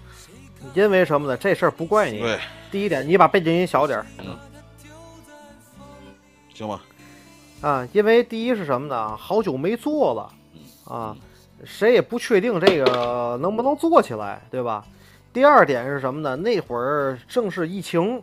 [0.73, 1.37] 因为什么呢？
[1.37, 2.19] 这事儿不怪你。
[2.19, 2.39] 对，
[2.71, 4.05] 第一点，你把背景音小点儿。
[6.53, 6.81] 行吧，
[7.61, 9.15] 啊，因为第一是什么呢？
[9.15, 11.15] 好久没做了啊，
[11.63, 14.83] 谁也不确定这个能不能做起来，对吧？
[15.31, 16.35] 第二点是什么呢？
[16.35, 18.19] 那会儿正是疫情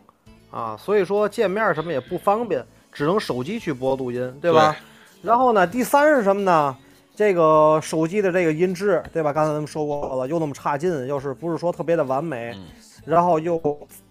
[0.51, 4.73] 啊，所以说见面什么也不方便，只能手机去播录音，对吧？
[5.21, 6.73] 然后呢，第三是什么呢？
[7.13, 9.33] 这个手机的这个音质，对吧？
[9.33, 12.55] 刚才咱们说过了，又那么差劲，又是不是说特别的完美？
[13.03, 13.61] 然后又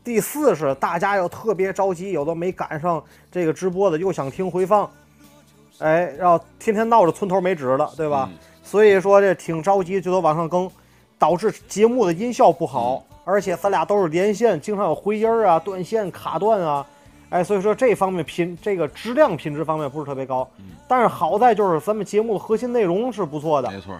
[0.04, 4.88] 第四是大家又特别着急，有的没赶上这个直播的又想听回放，
[5.78, 8.28] 哎，然后天天闹着村头没纸了，对吧？
[8.62, 10.70] 所以说这挺着急，就得往上更，
[11.18, 16.86] 导致节目的音效不好，而且咱俩都是连线，经常有回音啊、断线、卡断啊，
[17.34, 20.48] 哎，所以说这方面品这个质量品质方面不是特别高，
[20.86, 23.98] 但是好在就是咱们节目的核心内容是不错的，没错，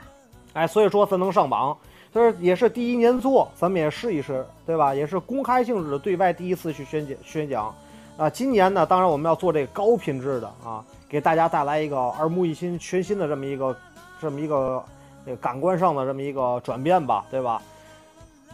[0.52, 1.76] 哎，所以说咱能上榜。
[2.14, 4.94] 就是也是第一年做，咱们也试一试，对吧？
[4.94, 7.74] 也是公开性质的对外第一次去宣讲宣讲，
[8.16, 13.76] 啊，今年呢，当然我们要做这个高品质的啊，给大家带来一个耳目一新、全新的这么一个
[14.20, 14.80] 这么一个
[15.24, 17.60] 那个感官上的这么一个转变吧，对吧？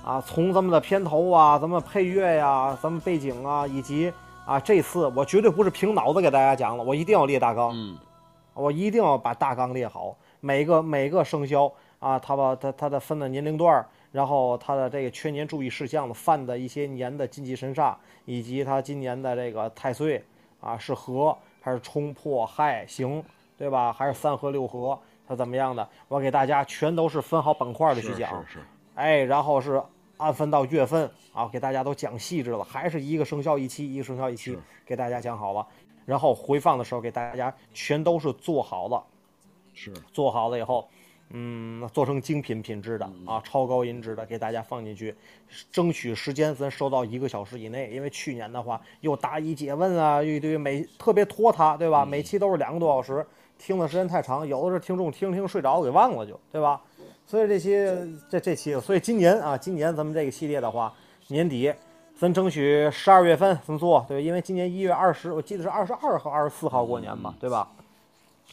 [0.03, 4.11] 啊，从咱们的片头啊，咱们配乐呀，咱们背景啊，以及
[4.51, 7.97] 啊，这次我绝对不是凭脑子给大家讲了，我一定要列大纲，嗯，
[8.53, 11.73] 我一定要把大纲列好，每个每个生肖。
[12.01, 20.25] 啊，他把他他的分的年龄段然后他的这个全年注意事项的犯的一些年的禁忌神煞，以及他今年的这个太岁
[20.61, 23.23] 啊是合还是冲破害刑，
[23.59, 23.93] 对吧？
[23.93, 25.87] 还是三合六合，他怎么样的？
[26.09, 28.59] 我给大家全都是分好板块的去讲，是是。
[28.95, 29.81] 哎，然后是
[30.21, 35.67] 按分到月份啊，给大家都讲细致了，还是一个生肖一期，一个生肖一期，给大家讲好了。
[36.05, 39.03] 然后回放的时候给大家全都是做好了，
[39.75, 40.87] 是做好了以后。
[41.33, 45.15] 嗯，做成精品品质的啊，超高音质的，给大家放进去，
[45.71, 47.89] 争取时间咱收到一个小时以内。
[47.93, 52.05] 因为去年的话，又答疑解问啊，一堆每特别拖沓，对吧？
[52.05, 53.25] 每期都是两个多小时，
[53.57, 56.83] 听的时间太长，有的是听众听听睡着给忘了就，对吧？
[57.31, 57.97] 所以这些
[58.29, 60.93] 这这期，所以今年啊，今年咱们这个系列的话，
[61.29, 61.73] 年底
[62.19, 67.71] 咱争取十二月份咱做，对，因为今年一月二十，我记得是二十二号、二十四号过年嘛，对吧？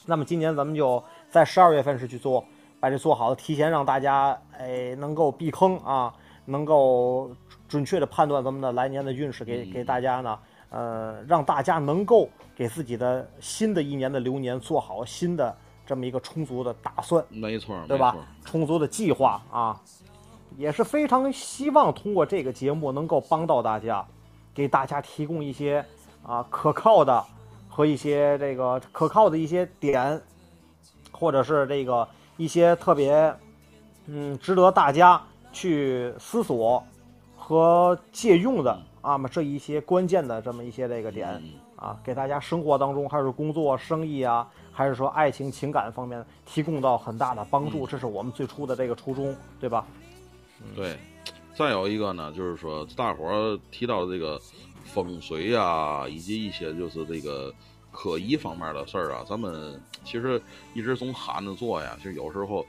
[0.05, 2.45] 那么今年咱们就在十二月份是去做。
[2.79, 6.13] 把这做好了，提前让大家哎能够避坑啊，
[6.45, 7.31] 能够
[7.67, 10.37] 准确的判断咱们的来年的运势，给给大家呢，
[10.69, 18.15] 呃，让大家能够给自己的新的一年的流年做好新的这么一个充足的打算，没错，对吧？
[18.45, 19.81] 充足的计划啊，
[20.57, 24.05] 也是非常希望通过这个节目能够帮到大家，
[24.53, 25.83] 给大家提供一些
[26.21, 27.25] 啊可靠的
[27.69, 30.21] 和一些这个可靠的一些点，
[31.11, 32.07] 或者是这个。
[32.39, 33.33] 一些特别，
[34.05, 35.19] 嗯，值得大家
[35.51, 36.85] 去思索
[37.35, 41.41] 和借用的啊么这一些关键的这么一些这个点
[41.75, 44.47] 啊，给大家生活当中还是工作、生意啊，
[44.77, 49.83] 还是说爱情、情感方面提供到很大的帮助，这是我们最初的这个初衷，对吧？
[50.75, 50.95] 对。
[51.55, 54.39] 再有一个呢，就是说大伙儿提到这个
[54.85, 57.51] 风水啊，以及一些就是这个。
[57.89, 60.39] 科仪方面的事儿啊，咱们其实
[60.75, 62.63] 一直总喊着做呀，其实有时候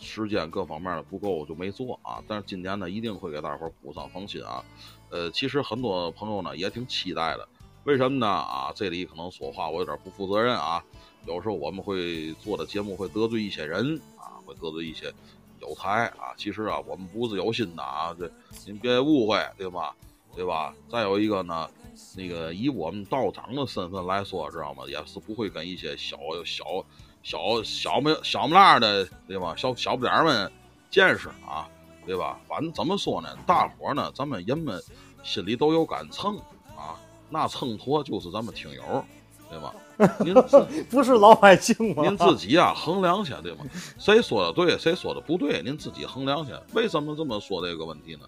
[0.00, 2.20] 时间各方面的不够就没做啊。
[2.26, 4.64] 但是今年呢，一定会给大伙儿补上放心啊。
[5.10, 7.48] 呃，其实很多朋友呢也挺期待的，
[7.84, 8.26] 为什么呢？
[8.26, 10.82] 啊，这里可能说话我有点不负责任啊。
[11.26, 15.12] 有时候我们会做的节目会得罪一些人啊，会得罪一些
[15.60, 16.34] 有才啊。
[16.36, 18.30] 其实啊，我们不是有心的啊，这
[18.64, 19.94] 您别误会，对吧？
[20.34, 20.74] 对吧？
[20.90, 21.68] 再有一个呢。
[22.14, 24.82] 那个以我们道长的身份来说，知道吗？
[24.86, 26.84] 也是不会跟一些小小
[27.22, 29.54] 小小没小不拉的，对吧？
[29.56, 30.52] 小小不点儿们
[30.90, 31.66] 见识啊，
[32.04, 32.38] 对吧？
[32.46, 34.78] 反正怎么说呢，大伙呢，咱们人们
[35.24, 36.36] 心里都有杆秤
[36.76, 39.02] 啊，那秤砣就是咱们听友，
[39.48, 39.72] 对吧？
[40.20, 40.34] 您
[40.90, 42.02] 不是老百姓吗？
[42.02, 43.64] 您自己啊，衡量去，对吗？
[43.98, 46.52] 谁说的对，谁说的不对，您自己衡量去。
[46.72, 48.20] 为什么这么说这个问题呢？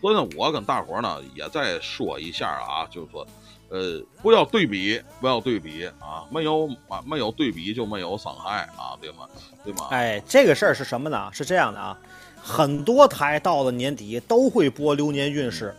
[0.00, 3.26] 所以呢，我跟大伙儿呢也再说一下啊，就是说，
[3.68, 9.26] 呃，不要对比，不要对比啊，没有啊，没有对比就没有伤害啊，对吗？
[9.64, 9.88] 对吗？
[9.90, 11.28] 哎，这个事儿是什么呢？
[11.32, 11.98] 是这样的啊，
[12.40, 15.74] 很多台到了年底都会播流年运势，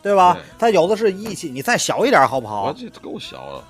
[0.00, 0.38] 对吧？
[0.58, 2.68] 它有的是一期，你再小一点好不好？
[2.68, 3.64] 我这够小了，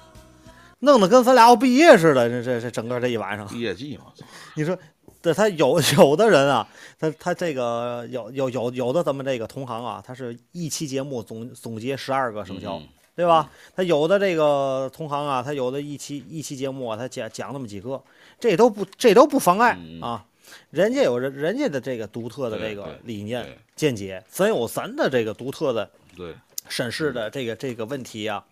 [0.81, 3.47] 弄得跟咱俩要毕业似的，这这这整个这一晚上。
[3.47, 4.07] 毕业季嘛，
[4.55, 4.77] 你说。
[5.23, 6.67] 对他有有的人啊，
[6.99, 12.81] 他他这个有有有有的咱们这个同行啊，他是一期节目总总结十二个生肖，
[13.15, 13.51] 对吧？
[13.77, 18.03] 他有的这个同行啊，他有的一期一期节目啊，他讲讲那么几个，
[18.39, 20.25] 这都不这都不妨碍啊。
[20.71, 26.35] 人家有人人家的这个独特的这个理念见解，咱有咱的这个独特的对
[26.71, 28.43] 审视的这个这个问题啊，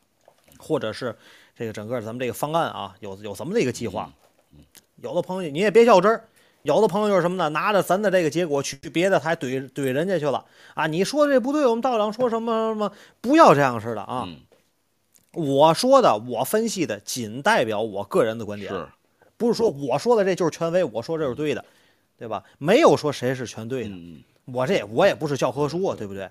[0.58, 1.16] 或者是
[1.58, 4.12] 这个整个咱们这个方案啊，有有什么的一个计划。
[4.52, 4.60] 嗯
[5.00, 6.24] 有的朋友你也别较真儿，
[6.62, 7.48] 有的朋友就是什么呢？
[7.50, 10.44] 拿着咱的这个结果去别的台怼怼人家去了
[10.74, 10.88] 啊！
[10.88, 14.24] 你说的这不对，我们道长说什么什么，不要这样似的啊！
[14.26, 14.40] 嗯，
[15.34, 18.88] 我说的，我分析的，仅代表我个人的观点，是，
[19.36, 21.64] 不是说我说的这就是权威，我说这就是对的，
[22.18, 22.42] 对吧？
[22.58, 26.28] 没有说谁是全对的，嗯我这也我也不是教科书啊，对不对？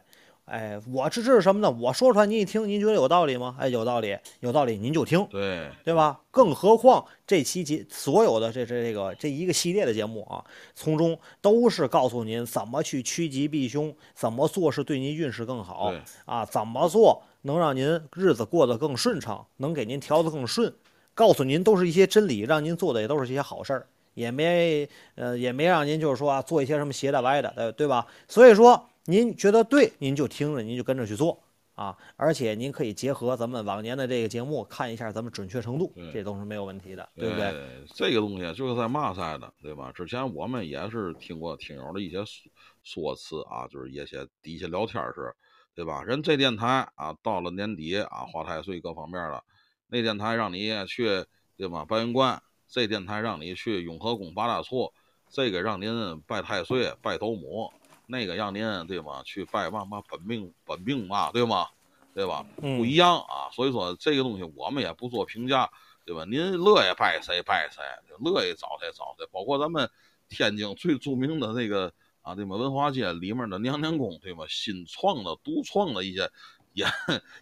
[0.47, 1.69] 哎，我这这是什么呢？
[1.69, 3.57] 我说出来您一听，您觉得有道理吗？
[3.59, 6.21] 哎，有道理，有道理，您就听，对，对吧？
[6.31, 10.41] 更何况这期节所有的这这这个这一个系列的节目啊，
[10.73, 20.73] 从中都是告诉您怎么去趋吉避凶，怎么做是对您运势更好啊，怎么做能让您日子过得更顺畅，能给您调得更顺，
[21.13, 28.07] 告诉您都是一些真理，让您做的也都是一些好事儿，也没呃也没让您就是说啊做一些什么邪的歪的，对对吧？
[28.29, 31.41] 所以说您觉得对，您就听着，您就跟着去做。
[31.75, 37.45] 啊，而且您可以结合咱们往年的这个节目看一下咱们准确程度，这都是没有问题的，对不对？
[37.45, 39.91] 哎这个东西就是在嘛赛的，对吧？
[39.93, 42.51] 之前我们也是听过听友的一些说
[42.83, 45.31] 说辞啊，就是一些底下聊天时，
[45.75, 46.03] 对吧？
[46.03, 49.43] 人这电台啊，到了年底啊，花太岁各方面了，
[49.87, 51.23] 那电台让你去
[51.55, 51.85] 对吧？
[51.85, 54.91] 白云观，这电台让你去永和宫八大处，
[55.29, 57.71] 这个让您拜太岁、拜斗母，
[58.07, 59.21] 那个让您对吗？
[59.23, 61.67] 去拜嘛嘛本命本命嘛，对吗？
[62.13, 62.43] 对吧？
[62.63, 65.69] 嗯不一样啊，所以说这个东西我们也不做评价，
[66.03, 66.25] 对吧？
[66.25, 67.83] 您乐意拜谁拜谁，
[68.19, 69.87] 乐意找谁找谁，包括咱们
[70.27, 71.93] 天津最著名的那个
[72.23, 72.55] 啊，对吧？
[72.55, 74.45] 文化街里面的娘娘宫，对吧？
[74.49, 76.31] 新创的、独创的一些，
[76.73, 76.87] 也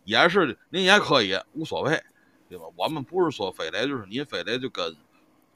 [0.04, 2.04] 也是您也可以无所谓，
[2.50, 2.66] 对吧？
[2.76, 4.94] 我们不是说非得就是您非得就跟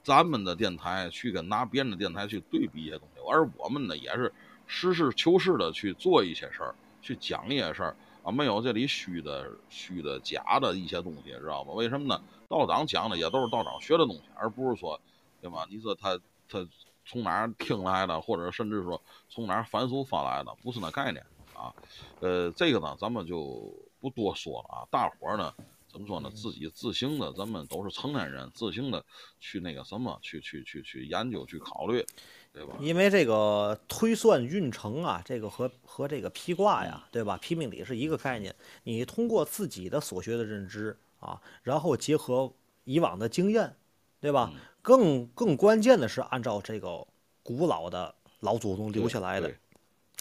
[0.02, 4.32] 咱们的电台去跟拿别人的电台去对比一些东西，而我们呢也是
[4.70, 7.96] 实事求是的去做一些事儿，去讲一些事儿。
[8.22, 11.72] 啊，没有这里虚的、虚的、假的一些东西，知道吗？
[11.72, 12.22] 为什么呢？
[12.48, 15.00] 道长讲的也都是道长学的东西，而不是说，
[15.40, 15.66] 对吧？
[15.70, 16.68] 你说他他
[17.06, 21.74] 从哪儿听来的，或者甚至说从哪儿反复翻来的，不是那概念啊。
[22.20, 24.86] 呃，这个呢，咱们就不多说了啊。
[24.90, 25.54] 大伙儿呢，
[25.88, 26.30] 怎么说呢？
[26.30, 29.02] 自己自行的，咱们都是成年人，自行的
[29.40, 32.04] 去那个什么，去去去去研究、去考虑，
[32.52, 32.74] 对吧？
[32.80, 37.36] 因为这个推算运程啊，这个和和这个批卦呀，对吧？
[37.36, 38.54] 批命理是一个概念。
[38.84, 42.52] 你通过自己的所学的认知啊，然后结合
[42.84, 43.76] 以往的经验，
[44.20, 44.50] 对吧？
[44.54, 47.06] 嗯更更关键的是按照这个
[47.42, 49.52] 古老的老祖宗留下来的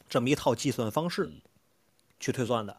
[0.09, 1.39] 这么一套计算方式嗯
[2.19, 2.75] 去推算的。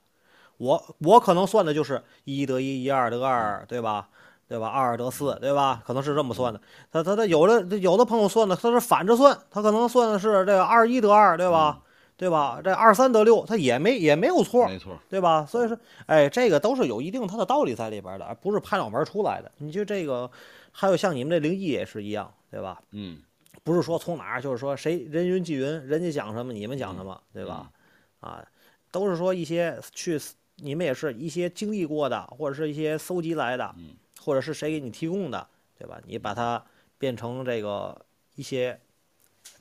[0.59, 4.11] 我我可能算的就是一得一，一二得二，对吧？
[4.51, 4.67] 对吧？
[4.67, 5.81] 二得四，对吧？
[5.87, 6.61] 可能是这么算的。
[6.91, 11.81] 他他他有的有的朋友算的他是反着算，他可能算的是这个二一得二，对吧？
[12.17, 12.61] 对吧？
[12.63, 15.47] 这二三得六，他也没也没有错，没错，对吧？
[15.47, 19.51] 所以说，哎，这个都是有一定它的道理在里边的，而不是拍脑门出来的。
[19.59, 20.29] 你就这个，
[20.73, 22.83] 还有像你们这灵异也是一样，对吧？
[22.91, 23.23] 嗯，
[23.63, 27.71] 不是说从哪儿，就是说谁人云亦云，人家讲什么你们讲什么，对吧？
[28.19, 28.45] 啊，
[28.91, 30.21] 都是说一些去，
[30.57, 36.01] 你们也是一些经历过的，或者是一些搜集来的，嗯或者是谁给你提供的，对吧？
[36.07, 36.63] 你把它
[36.99, 38.05] 变成这个
[38.37, 38.79] 一些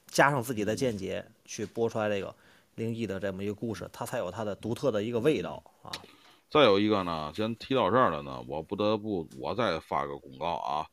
[0.08, 2.36] 加上自己的见解去播出来这个
[2.76, 5.91] 灵异的这么一个故事，它才有它的独特的一个味道啊。
[6.50, 10.88] 再有一个呢，既然提到这儿了呢，我不得不我再发个公告啊，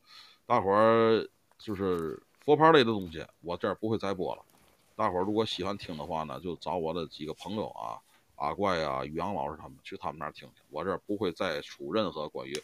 [0.47, 1.27] 大伙儿
[1.59, 4.43] 就是佛牌类的东西，我这儿不会再播了。
[4.95, 7.99] 大伙儿如果喜欢听的话呢，就找我的几个朋友啊，
[8.37, 10.63] 阿怪啊、宇阳老师他们去他们那儿听听。
[10.71, 12.55] 我这儿不会再出任何关于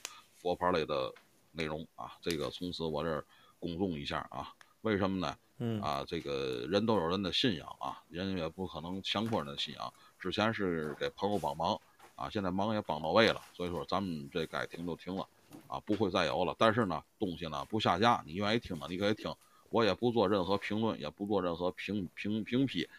[0.43, 1.15] 佛牌类的
[1.53, 3.25] 内容啊，这个从此我这儿
[3.61, 4.53] 公众一下啊。
[4.83, 5.39] 为什么呢？
[5.59, 9.95] 嗯啊，这个人都有人的信仰啊，人也不可能强迫人的信仰。
[10.19, 11.81] 之前是给朋友帮忙
[12.17, 15.29] 啊，现在忙也帮到位了，所以说咱们这该停就停了
[15.69, 16.57] 啊，不会再有了。
[16.59, 19.33] 但是呢，东西呢不下架，你愿意听呢你可以听，
[19.71, 22.91] 我也不做任何评论，也不做任何评评评批啊，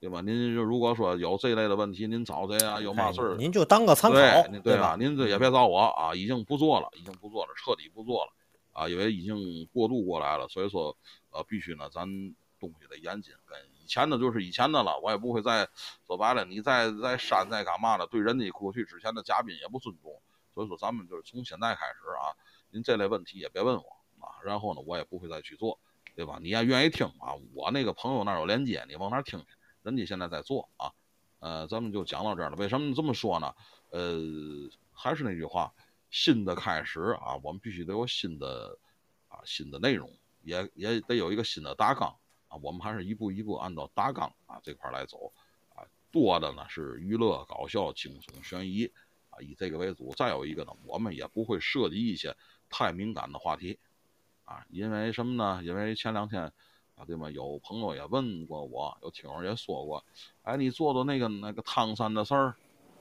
[0.00, 0.20] 对吧？
[0.20, 2.80] 您就如果说有这类的问题，您找谁啊？
[2.80, 3.34] 有嘛事儿？
[3.34, 4.60] 哎您就当个参考，对？
[4.60, 4.96] 对吧？
[4.98, 8.32] 您这也别找我啊，已经不做了，已经不做了，彻底不做了
[8.72, 10.96] 啊，因为已经过渡过来了，所以说
[11.30, 12.06] 呃，必须呢，咱
[12.60, 15.68] 东西得严谨，跟以前的就是以前的了，我也不会再
[16.06, 20.12] 说白了，你再再删再干嘛的，对人家过去之前的嘉宾也不尊重，
[20.54, 22.30] 所以说咱们就是从现在开始啊，
[22.70, 23.82] 您这类问题也别问我
[24.20, 25.80] 啊，然后呢，我也不会再去做，
[26.14, 26.38] 对吧？
[26.40, 29.48] 你要愿意听啊，我那个朋友那儿有链接，你往那儿听听，
[29.82, 30.92] 人家现在在做啊。
[31.40, 32.56] 呃，咱们就讲到这儿了。
[32.56, 33.54] 为什么这么说呢？
[33.90, 34.18] 呃，
[34.92, 35.72] 还是那句话，
[36.10, 38.76] 新的开始啊，我们必须得有新的
[39.28, 40.10] 啊新的内容，
[40.42, 42.08] 也也得有一个新的大纲
[42.48, 42.58] 啊。
[42.60, 45.32] 我们还是一步一步按照大纲啊这块来走
[45.68, 45.86] 啊。
[46.10, 48.86] 多的呢是娱乐、搞笑、轻松、悬疑
[49.30, 50.12] 啊，以这个为主。
[50.16, 52.36] 再有一个呢，我们也不会涉及一些
[52.68, 53.78] 太敏感的话题，
[54.42, 55.62] 啊，因为什么呢？
[55.62, 56.52] 因为前两天，
[57.06, 57.30] 对吗？
[57.30, 60.04] 有朋友也问过我，有听友也说过，
[60.42, 62.56] 哎，你做的那个那个汤山的事儿，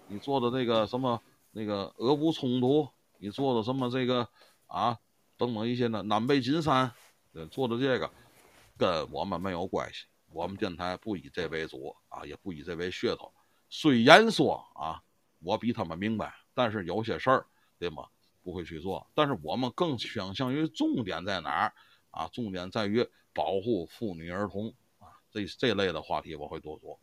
[0.07, 1.21] 你做的那个什么
[1.51, 2.87] 那个俄乌冲突，
[3.17, 4.27] 你做的什么这个
[4.67, 4.97] 啊
[5.37, 6.91] 等等一些呢南北金山，
[7.51, 8.09] 做的这个
[8.77, 10.05] 跟我们没有关系。
[10.31, 13.31] 我们电台不以这为主啊，也不以这为噱头。
[13.69, 15.01] 虽然说啊，
[15.39, 17.45] 我比他们明白，但是有些事儿，
[17.79, 18.05] 对吗？
[18.43, 19.05] 不会去做。
[19.13, 21.73] 但是我们更倾向于重点在哪儿
[22.11, 22.27] 啊？
[22.31, 23.05] 重点在于
[23.37, 26.99] 保护妇女儿童啊，这这类的话题我会多做，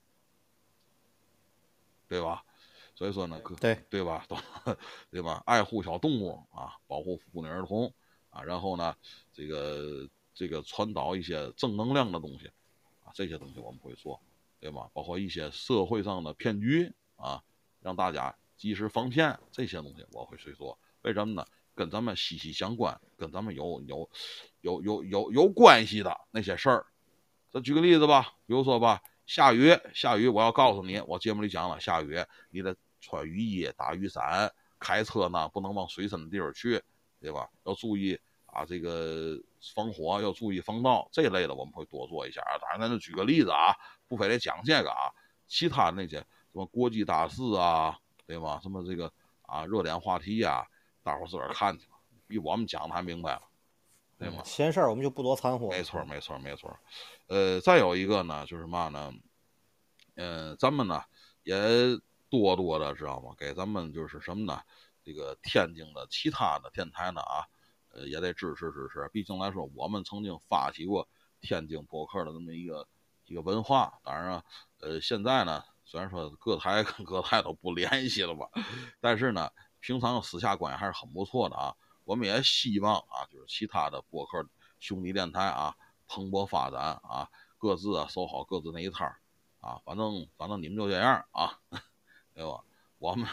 [2.08, 2.44] 对吧？
[2.96, 4.26] 所以说呢，对对吧？
[4.28, 4.36] 都
[5.12, 5.40] 对吧？
[5.46, 7.94] 爱护小动物啊，保护妇女儿童
[8.30, 8.96] 啊，然后呢，
[9.32, 12.48] 这个这个传导一些正能量的东西
[13.04, 14.20] 啊，这些东西我们会做。
[14.60, 14.90] 对吧？
[14.94, 17.44] 包括一些社会上的骗局啊，
[17.80, 20.78] 让大家及时防骗，这些东西我会去做。
[21.02, 21.46] 为什么呢？
[21.74, 24.08] 跟咱们息息相关，跟咱们有有
[24.60, 26.86] 有有有有关系的那些事儿。
[27.50, 36.82] 咱举个例子吧，比如说吧，下雨，下雨，我要告诉你，我节目里讲了，下雨你得穿雨衣、打雨伞，开车呢不能往水深的地方去，
[37.20, 37.48] 对吧？
[37.64, 39.38] 要注意啊，这个
[39.74, 42.58] 防火要注意防盗，这类的我们会多做一下啊。
[42.60, 43.74] 当然，咱就举个例子啊。
[44.06, 45.10] 不非得讲这个啊，
[45.48, 48.60] 其他那些什么国际大事啊，对吗？
[48.62, 49.10] 什么这个
[49.42, 50.64] 啊热点话题呀，
[51.04, 51.96] 大伙自个儿看去吧，
[52.26, 53.42] 比我们讲的还明白了，
[54.18, 54.42] 对吗？
[54.44, 55.68] 闲事儿我们就不多掺和。
[55.68, 56.76] 没错，没错，没错。
[57.28, 59.12] 呃，再有一个呢，就是嘛呢？
[60.16, 61.02] 嗯，咱们呢
[61.44, 61.54] 也
[62.28, 63.34] 多多的知道吗？
[63.38, 64.60] 给咱们就是什么呢？
[65.04, 67.46] 这个天津的其他的电台呢啊，
[67.92, 69.08] 呃，也得支持支持。
[69.12, 71.06] 毕竟来说，我们曾经发起过
[71.40, 72.88] 天津博客的这么一个。
[73.26, 74.44] 一个文化，当然了，
[74.80, 78.46] 呃，现在呢，虽然说各台跟 各台都不联系了吧，
[79.00, 79.50] 但是呢，
[79.84, 81.76] 平常私下关系还是很不错的啊。
[82.04, 84.48] 我们也希望啊，就是其他的播客
[84.80, 85.76] 兄弟电台啊，
[86.06, 87.28] 蓬勃发展啊，
[87.58, 89.20] 各自啊守好各自那一摊儿
[89.60, 89.80] 啊。
[89.84, 91.58] 反正反正你们就这样啊，
[92.32, 92.64] 对吧？
[92.98, 93.28] 我们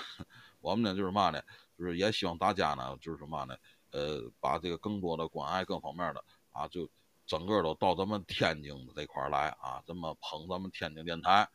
[0.59, 1.41] 我们呢就是嘛呢，
[1.77, 3.55] 就是也希望大家呢就是嘛呢，
[3.91, 6.89] 呃，把这个更多的关爱各方面的啊就。
[7.27, 11.47] 整个都到咱们天津这块来啊，这么捧咱们天津电台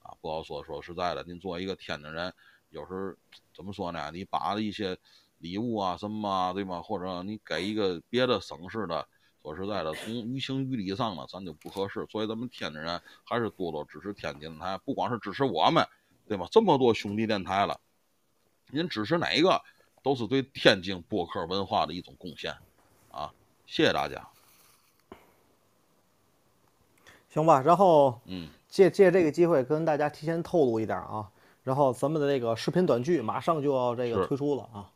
[0.00, 0.62] 啊，不好说。
[0.62, 2.34] 说实在的，您作为一个天津人，
[2.72, 3.14] 有时候
[3.54, 4.10] 怎么说呢？
[4.12, 4.98] 你把一些
[5.38, 6.82] 礼物啊什么啊，对吗？
[6.82, 9.06] 或者你给一个别的省市的，
[9.42, 12.06] 说实在的，从于情于理上呢，咱就不合适。
[12.10, 15.86] 所以咱们天津人还是多多支持天津台，不光是支持我们，
[16.26, 16.48] 对吗？
[16.50, 17.78] 这么多兄弟电台了，
[18.70, 19.60] 您支持哪一个，
[20.02, 22.56] 都是对天津播客文化的一种贡献
[23.10, 23.32] 啊！
[23.66, 24.26] 谢谢大家。
[27.28, 31.30] 行吧，然后嗯，借借这个机会跟大家提前透露一点啊，
[31.62, 34.90] 然后咱们的这个视频短剧马上就要这个推出了啊，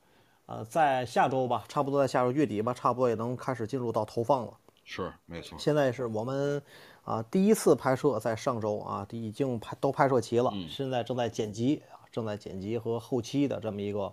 [0.46, 4.52] 呃，在下周吧，差不多在下周月底吧，差不多也能开始进入到投放了。
[4.84, 5.56] 是，没错。
[5.58, 6.60] 现在是我们
[7.04, 14.12] 啊第一次拍摄，在上周啊已经拍都拍摄齐了，现在正在剪辑啊，正在剪辑和后期的这么一个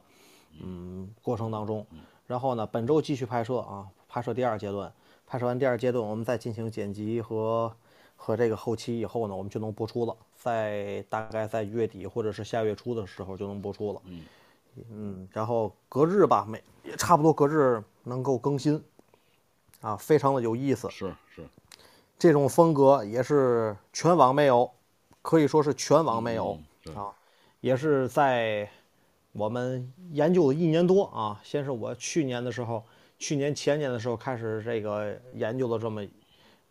[0.61, 1.85] 嗯过程当中。
[2.27, 4.93] 然后呢，本周继续拍摄啊，拍摄第二阶段，
[5.25, 7.73] 拍摄完第二阶段，我们再进行剪辑和。
[8.25, 14.01] 和这个后期以后呢，我们就能播出了，在大概在月底或者是下月初的时候就能播出了。
[14.05, 14.25] 嗯
[14.89, 18.81] 嗯，然后隔日吧，每也差不多隔日能够更新，
[19.81, 20.89] 啊，非常的有意思。
[20.89, 21.45] 是是，
[22.17, 24.71] 这种风格也是全网没有，
[25.21, 26.57] 可以说是全网没有
[26.95, 27.11] 啊，
[27.59, 28.69] 也是在
[29.33, 32.85] 我们研究了一年多啊，先是我去年的时候，
[33.19, 36.01] 去年前年的时候开始这个研究了这么。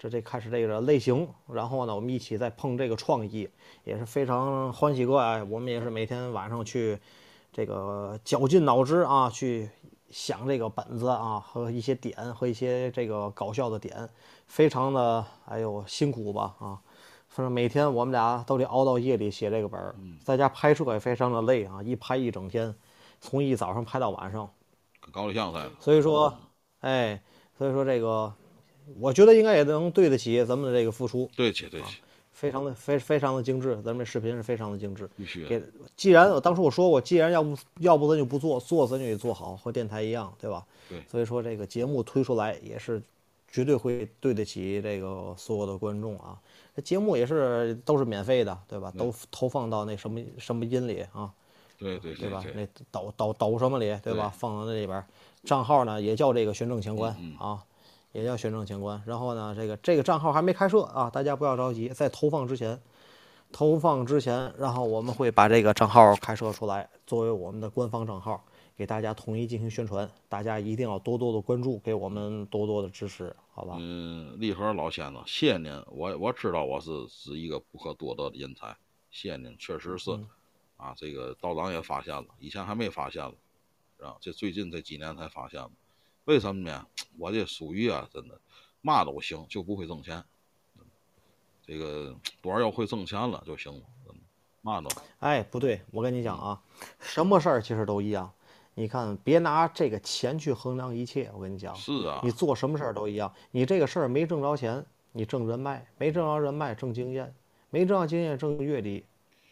[0.02, 3.48] 这这开始这个类型，然后呢，我们一起再碰这个创意，
[3.84, 5.44] 也是非常欢喜快。
[5.44, 6.98] 我们也是每天晚上去
[7.52, 9.70] 这个绞尽脑汁啊，去
[10.10, 14.08] 想这个本子啊和一些点和一些这个搞笑的点，
[14.48, 16.80] 非常的哎呦辛苦吧啊！
[17.28, 19.94] 反正每天我们俩都得熬到夜里写这个本儿，
[20.24, 22.74] 在家拍摄也非常的累啊，一拍一整天，
[23.20, 24.50] 从一早上拍到晚上，
[25.12, 25.64] 搞对象在。
[25.78, 26.36] 所以说，
[26.80, 27.22] 哎，
[27.56, 28.34] 所以说这个。
[28.98, 31.98] 我觉得应该也能对得起咱们的这个付出，对得起，对得起，
[32.32, 35.08] 非常的非非常的精致，咱们这视频是非常的精致。
[35.16, 35.44] 必须。
[35.46, 35.62] 给，
[35.96, 40.64] 既然我当初我说过，既然要不要不咱就不做，做咱就得做好，和电台一样，对吧？
[40.88, 41.02] 对。
[41.10, 43.00] 所以说这个节目推出来也是
[43.48, 46.38] 绝对会对得起这个所有的观众啊。
[46.74, 48.92] 这节目也是都是免费的，对吧？
[48.96, 51.30] 都投放到那什么什么音里啊？
[51.78, 52.42] 对对对吧？
[52.54, 54.32] 那抖抖抖什么里，对吧？
[54.34, 55.04] 放到那里边，
[55.44, 57.62] 账号呢也叫这个“玄正乾坤”啊。
[58.12, 62.80] 也叫玄正乾官，然后呢，这个这个账号还没开设啊，大家不要着急，在投放之前，
[63.50, 68.44] 投放之前，然后我们会把这个账号开设出来，作为我们的官方账号，
[68.76, 70.08] 给大家统一进行宣传。
[70.28, 73.76] 大家一定要多多的关注，给我们多多的支持，好吧？
[73.78, 75.72] 嗯，立和老先生，谢谢您。
[75.86, 78.76] 我我知道我是是一个不可多得的人才，
[79.10, 80.10] 谢谢您，确实是。
[80.76, 83.32] 啊，这个道长也发现了，以前还没发现了，
[84.00, 85.70] 啊，这最近这几年才发现了。
[86.24, 86.86] 为什么呢？
[87.18, 88.40] 我这属于啊，真的
[88.80, 90.22] 嘛都行，就不会挣钱。
[91.64, 93.82] 这个多少要会挣钱了就行了，
[94.60, 94.88] 嘛都。
[95.20, 96.62] 哎，不对，我跟你讲啊，
[96.98, 98.32] 什么事儿其实都一样。
[98.74, 101.30] 你看，别拿这个钱去衡量一切。
[101.34, 103.32] 我跟你讲，是啊，你做什么事儿都一样。
[103.50, 107.26] 你这个事儿没挣着钱，你挣人脉；没挣着人脉，挣经验；
[107.70, 109.04] 没挣着经验，挣阅历。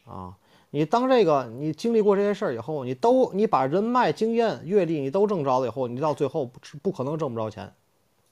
[0.07, 0.37] 啊，
[0.71, 7.75] 你当这个你经历过这些事儿以后，你都你把人脉、经验、阅历你都挣着了以后，你到最后不不可能挣不着钱。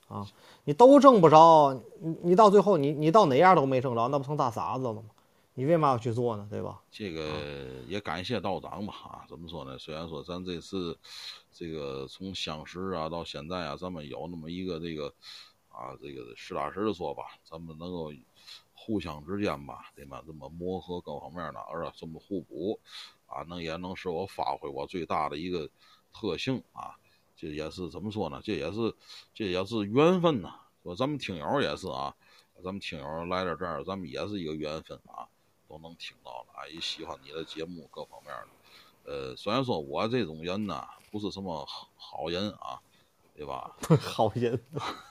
[0.07, 0.25] 啊，
[0.63, 5.03] 你都挣不着，你你到最后你你到哪样都没挣着，那不成大傻子了吗？
[5.53, 6.47] 你为嘛要去做呢？
[6.49, 6.81] 对吧？
[6.89, 7.21] 这个
[7.87, 9.77] 也感谢道长吧，啊，怎么说呢？
[9.77, 10.97] 虽然说咱这次
[11.51, 15.13] 这个从相识啊到现在啊，咱们有那么一个这个
[15.67, 18.11] 啊，这个实打实的说吧，咱们能够
[18.81, 20.23] 互相之间吧，对吧？
[20.25, 22.79] 这么磨合各方面的，而且这么互补
[23.27, 25.69] 啊，能也能使我发挥我最大的一个
[26.13, 26.95] 特性啊。
[27.35, 28.41] 这也是怎么说呢？
[28.43, 28.95] 这也是，
[29.33, 30.61] 这也是缘分呐。
[30.81, 32.15] 说咱们听友也是啊，
[32.63, 35.27] 咱们听友来到这儿，咱们也是一个缘分啊，
[35.67, 39.11] 都能听到了啊，也喜欢你的节目各方面的。
[39.11, 41.65] 呃，虽然说我这种人呢，不是什么
[41.95, 42.81] 好人啊，
[43.39, 43.71] 对吧？
[44.01, 44.59] 好人，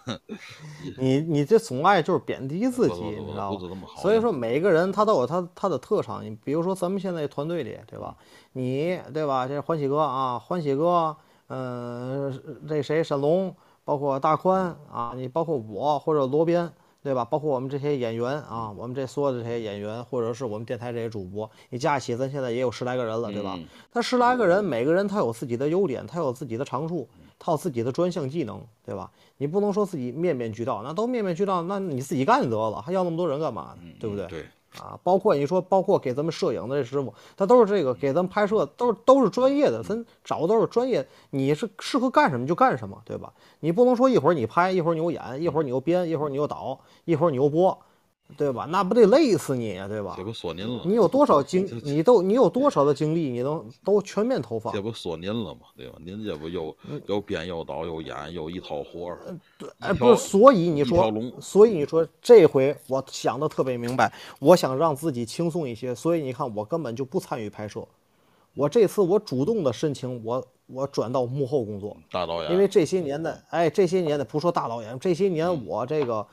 [1.01, 3.89] 你你这总爱就是贬低自己，你知道吗？
[3.97, 6.23] 所以说每个人他都有他他的特长。
[6.23, 8.15] 你比如说咱们现在团队里，对吧？
[8.53, 9.49] 你对吧？
[9.49, 11.17] 这欢喜哥啊，欢喜哥。
[11.51, 16.71] 嗯，这谁沈龙，包括大宽啊，你包括我或者罗宾，
[17.03, 17.25] 对吧？
[17.25, 23.59] 包括我们这些演员啊，我们这所有的这些演员，或者是我们电台这些主播，你加起，咱现在也有十来个人了，对吧？
[23.91, 29.11] 他十来个人，每个人他有自己的优点，他有自己的长处，他有自己的专项技能，对吧？
[29.37, 33.75] 你不能说自己面面俱到，那都面面俱到，那你自己干就得了，还要那么多人干嘛？
[34.01, 34.27] 对不对？
[34.27, 34.47] 对。
[34.79, 41.05] 啊，包括你说，包括给咱们摄影的这师傅，他都是这个给咱们拍摄，都是都是专业的，咱找的都是专业。
[41.31, 43.33] 你是适合干什么就干什么，对吧？
[43.61, 47.77] 你不能说一会儿你拍，一会儿你又演，一会儿你又编，一会儿你又导，一会儿你又播。
[48.37, 48.67] 对吧？
[48.69, 50.15] 那不得累死你呀，对吧？
[50.17, 50.83] 这不说您了。
[50.85, 51.67] 你有多少精？
[51.83, 53.31] 你都你有多少的精力？
[53.31, 54.73] 你能都全面投放？
[54.73, 55.61] 这不说您了吗？
[55.75, 55.97] 对吧？
[56.05, 56.77] 您这不又
[57.07, 59.19] 又编又导又演又一套活儿。
[59.57, 61.11] 对，哎，不是，所以你说，
[61.41, 67.83] 所以你说这回我想的特别明白，我想让自己轻松一些，所以你看我根本就不参与拍摄。
[68.55, 71.97] 我这次我主动的申请，我我转到幕后工作。
[72.11, 72.53] 大导演。
[72.53, 76.25] 因为这些年的，哎，这些年的不说大导演，这些年我这个。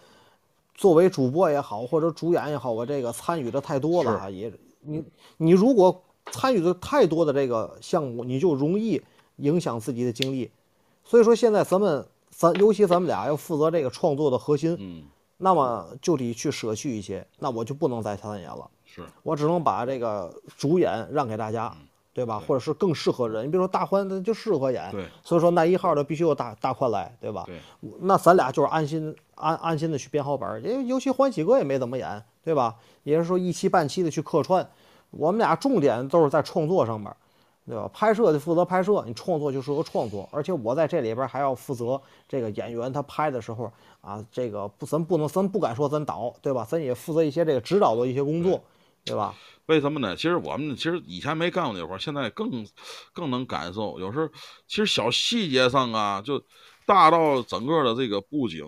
[0.75, 4.51] 作为主播也好，或者主演也好，我这个参与的太多了啊，也
[4.81, 5.03] 你
[5.37, 9.01] 你如果参与的太多的这个项目，你就容易
[9.37, 10.51] 影响自己的精力。
[11.03, 15.03] 所以说现在咱们咱尤其咱们俩要负责这个创作的核心，嗯，
[15.37, 21.75] 那么就得去舍去一些，那我就不能再参演了，是我只能把这个主演让给大家。
[22.15, 22.41] 对吧？
[22.47, 24.89] 或者是更适合人，你比如说大欢，他就适合演。
[24.89, 27.43] 对，所以说那一号的必须有大大宽来，对吧？
[27.45, 27.59] 对，
[27.99, 32.73] 那咱俩就是安心安安心的去编好本儿，因为尤其欢喜哥也没怎么演，对吧？
[33.03, 34.65] 也是说一期半期的去客串，
[35.11, 37.13] 我们俩重点都是在创作上面，
[37.67, 37.89] 对吧？
[37.93, 46.65] 拍摄就负责拍摄，你创作就是个创作，而且我在这里边还要负责这个演员他拍的时候啊，这个不咱不能咱不敢说咱导，对吧？
[46.69, 48.61] 咱也负责一些这个指导的一些工作，
[49.05, 49.35] 对吧？
[49.67, 50.15] 为什么呢？
[50.15, 52.67] 其实我们其实以前没干过那活儿，现在更
[53.13, 53.99] 更能感受。
[53.99, 54.27] 有时候
[54.67, 56.43] 其实小细节上啊，就
[56.85, 58.65] 大到整个的这个布景、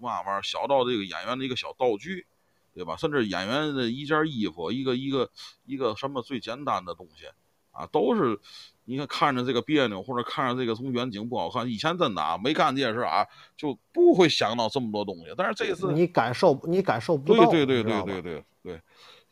[0.00, 2.26] 嘛玩意儿，小到这个演员的一个小道具，
[2.74, 2.96] 对吧？
[2.96, 5.30] 甚至演员的一件衣服、一个一个
[5.64, 7.26] 一个什么最简单的东西
[7.70, 8.40] 啊，都是
[8.84, 11.68] 你看看着这个别扭，或者看着这个从远景不好看。
[11.68, 13.26] 以前真的啊，没干这些事啊，
[13.56, 15.32] 就不会想到这么多东西。
[15.36, 18.80] 但是这次你感受，你感受不到，对对对对对对对。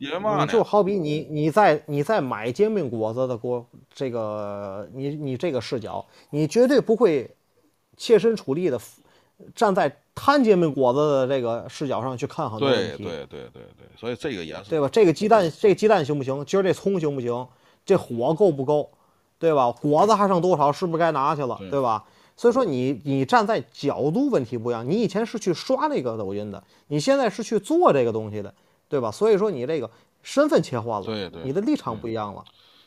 [0.00, 7.30] 你就好比你你在你在买煎饼果子的过这个你你这个视角，你绝对不会
[7.98, 8.80] 切身处地的
[9.54, 13.04] 站在摊煎饼果子的这个视角上去看很多问题。
[13.04, 14.88] 对对对对对，所以这个也是对吧？
[14.90, 16.42] 这个鸡蛋这鸡蛋行不行？
[16.46, 17.46] 今儿这葱行不行？
[17.84, 18.90] 这火够不够？
[19.38, 19.70] 对吧？
[19.70, 20.72] 果子还剩多少？
[20.72, 21.58] 是不是该拿去了？
[21.70, 22.02] 对吧？
[22.38, 24.88] 所以说你你站在角度问题不一样。
[24.88, 28.54] 你以前是去刷那个抖音的，你现在是去做这个东西的。
[28.90, 29.10] 对吧？
[29.10, 29.88] 所以说你这个
[30.22, 32.44] 身份切换了，对对，你的立场不一样了。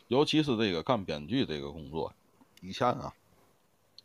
[0.09, 2.13] 尤其是这个干编剧这个工作，
[2.61, 3.11] 以前啊，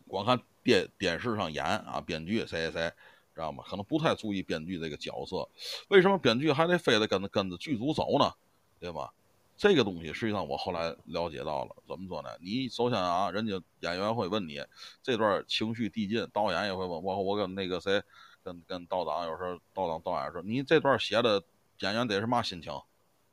[0.07, 2.93] 光看电电视上演啊，编剧谁谁谁，
[3.35, 3.65] 知道吗？
[3.67, 5.47] 可能不太注意编剧这个角色，
[5.89, 8.33] 为什么编剧还得非得跟着跟着剧组走呢？
[8.79, 9.13] 对吧？
[9.57, 12.29] 这个东西实际上我后来了解到了，怎么说呢？
[12.41, 14.63] 你首先啊，人家演员会问你
[15.03, 18.01] 这段情绪递进，导演也会问我，我跟那个谁，
[18.45, 21.43] 跟跟道长有时候道长导演说，你这段写的
[21.81, 22.73] 演员得是嘛心情，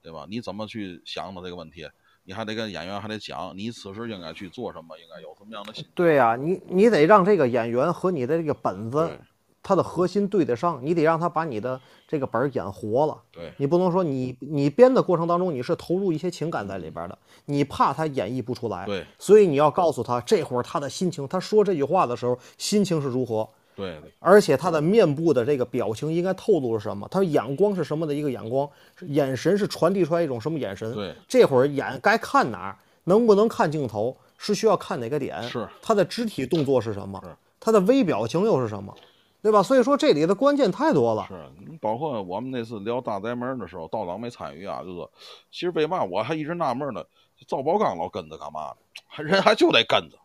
[0.01, 0.25] 对吧？
[0.29, 1.87] 你怎么去想的这个问题？
[2.23, 5.85] 你还得跟演员还得讲，你此时应该去做什么，应该有什么样的心。
[5.93, 9.19] 对呀、你你得让这个演员和你的这个本子对，
[9.61, 13.21] 它的核心对得上，你得让他把你的这个本儿演活了。
[13.31, 17.15] 对你不能说你你编的过程当中你是投入一些情感在里边的，
[17.45, 24.11] 你怕他演绎不出来，对所以你要告诉他这会儿他的心情，他说这句话的时候心情是如何，对对。
[24.19, 28.69] 而且他的面部的这个表情应该透露了什么，他眼光是什么的一个眼光，
[29.01, 31.13] 眼神是传递出来一种什么眼神，对。
[31.27, 35.67] 这会儿眼该看哪儿，能不能看镜头，是需要看哪个点，是。
[35.81, 37.19] 他的肢体动作是什么？
[37.23, 38.95] 是，他的微表情又是什么，
[39.41, 39.61] 对吧？
[39.61, 41.25] 所以说这里的关键太多了。
[41.27, 41.35] 是，
[41.67, 45.11] 你包括我们那次聊大宅门的时候，道长没参与啊，就是说
[45.51, 47.03] 其实为嘛我还一直纳闷呢？
[47.47, 48.75] 赵宝刚老跟着干嘛呢？
[49.07, 50.17] 还人还就得跟着，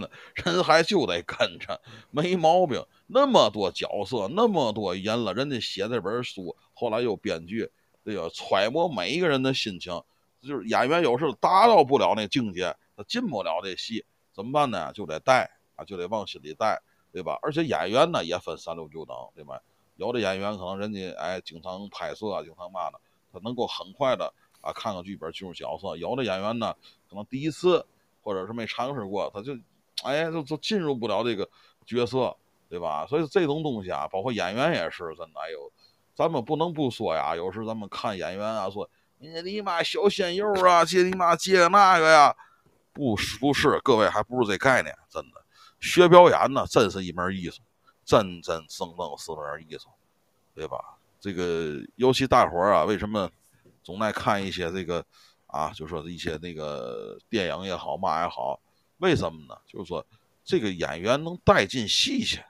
[0.00, 1.80] 人还就得跟着，
[2.10, 2.84] 没毛病。
[3.06, 7.70] 那么多角色，那么多人了，人家写这本书，后来又编剧，
[8.04, 10.02] 这个揣摩每一个人的心情，
[10.40, 14.92] 就是演员有时候达到不了那境界，他进不了这戏，怎么办呢？
[14.92, 16.82] 就得带啊，就得往心里带。
[17.14, 17.38] 对吧？
[17.42, 19.60] 而且演员呢也分三六九等，对吧？
[19.94, 22.98] 有的演员可能人家哎经常拍摄啊，经常嘛的，
[23.32, 25.96] 他能够很快的啊看看剧本进入角色。
[25.96, 26.74] 有的演员呢，
[27.08, 27.86] 可能第一次
[28.20, 29.56] 或者是没尝试过，他就
[30.04, 31.48] 哎就就进入不了这个
[31.84, 32.36] 角色，
[32.68, 33.06] 对吧？
[33.06, 35.40] 所以这种东西啊，包括演员也是真的。
[35.40, 35.72] 哎呦，
[36.14, 38.88] 咱们不能不说呀，有时咱们看演员啊，说
[39.18, 42.34] 你你妈小鲜肉啊，接你妈接那个呀，
[42.92, 45.42] 不不是，各位还不是这概念，真的。
[45.80, 47.60] 学表演呢，真是一门艺术，
[48.04, 49.88] 真真正正是门艺术，
[50.54, 50.78] 对吧？
[51.20, 53.30] 这个尤其大伙儿啊，为什么
[53.82, 55.04] 总爱看一些这个
[55.46, 58.60] 啊，就说一些那个电影也好，嘛也好，
[59.04, 59.54] 为什么呢？
[59.66, 60.02] 就是说
[60.42, 62.40] 这个演员能带进戏去，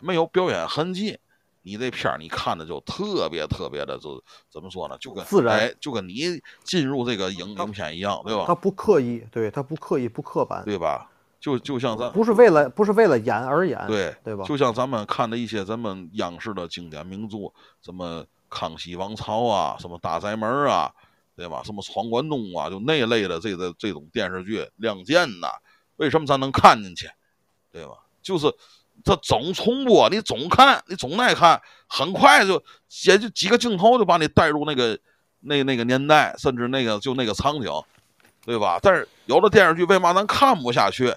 [0.00, 1.16] 没有表演痕迹，
[1.62, 4.98] 你这片儿你看的就特别特别的，就怎么说呢？
[4.98, 8.44] 就跟自然哎，就跟你进入这个影影片一样，对吧？
[8.44, 11.08] 他不刻意，对他不刻意不刻板，对吧？
[11.38, 14.44] 就就像咱不是为了不是为了演而演，对对吧？
[14.44, 20.92] 就像咱们看的一些咱们央视的经典名著，什么《康熙王朝》啊，什么《大宅门》啊，
[21.42, 21.60] 对吧？
[21.64, 25.48] 什么《闯关东》啊，就那类的这个这种电视剧，《亮剑》呐，
[25.96, 27.10] 为什么咱能看进去？
[27.72, 27.94] 对吧？
[28.22, 28.46] 就是
[29.02, 32.62] 它总重播，你总看，你总爱看，很快就
[33.06, 34.96] 也就几个镜头就把你带入那个
[35.40, 37.68] 那那个年代，甚至那个就那个场景，
[38.44, 38.78] 对吧？
[38.80, 41.12] 但是有的电视剧为嘛咱看不下去？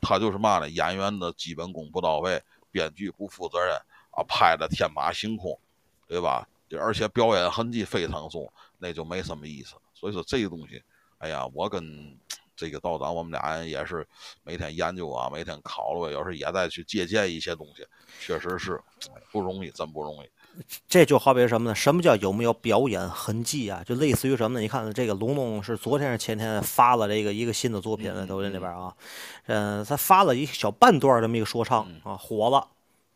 [0.00, 0.70] 他就是嘛呢？
[0.70, 3.76] 演员的基本功不到位，编剧不负责任
[4.12, 5.60] 啊，拍的天马行空，
[6.08, 6.48] 对吧？
[6.72, 9.74] 而且表演痕迹非常重，那就没什么意思。
[9.94, 10.82] 所以说这个东西，
[11.18, 12.18] 哎呀，我跟
[12.56, 14.06] 这个道长我们俩人也是
[14.42, 17.86] 每天研究啊，每天考虑，有时候也在去借鉴一些东西，
[18.18, 18.80] 确实是
[19.14, 20.28] 哎 不容易，真不容易。
[20.88, 21.74] 这就好比什么呢？
[21.74, 23.84] 什么叫有没有表演痕迹啊？
[23.84, 24.62] 就类似于什么呢？
[24.62, 28.96] 你看这个龙龙是昨天是前天发了这个一个新的作品在抖音里边啊，
[29.46, 32.66] 嗯、他发了一小半段这么一个说唱啊，火了。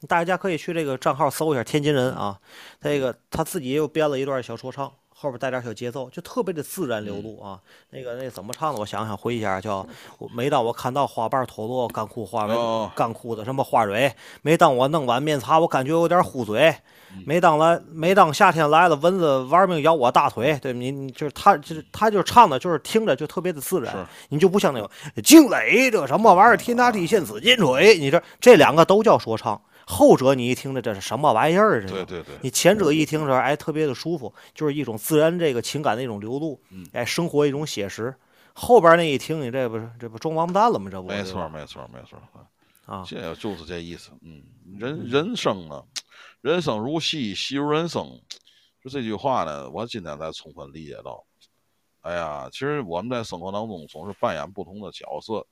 [0.08, 2.38] 大家可以去这个账号搜一下天津人啊，
[2.80, 7.60] 这个他自己又编了一段小说唱，后边带点小节奏，就特别的自然流露啊。
[7.90, 8.80] 那个那怎么唱的？
[8.80, 9.86] 我想想回忆一下，叫
[10.18, 16.74] 我每当我看到花瓣脱落，干枯花蕊哦，干枯的什么花蕊，每当我弄碗面茶，我感觉有点糊嘴。
[17.26, 24.88] 每当来，每当夏天来了，蚊子玩命咬我大腿，对你，你就是他，就是他，就是唱的，就是听着就特别的自然，你就不像那种
[25.24, 29.60] 惊雷这什么玩意儿，天塌地陷紫金锤，你这这两个都叫说唱，
[29.90, 31.84] 后者你一听着这是什么玩意儿？
[31.84, 38.14] 这个对对对，你前者一听着，哎，特别的舒服，就是一种自然这个情感的一种流露，嗯哎，生活一种写实。
[38.54, 40.88] 后边那一听，你这不是这不装王八蛋了吗？
[40.90, 42.18] 这不没错没错没错。
[42.86, 44.10] 啊，这就是这意思。
[44.22, 44.42] 嗯，
[44.78, 45.82] 人人生啊，
[46.40, 48.06] 人生如戏，戏如人生。
[48.82, 51.24] 就这句话呢，我今天才充分理解到。
[52.00, 55.46] 哎呀，其实我们在生活当中总是扮演不同的角色。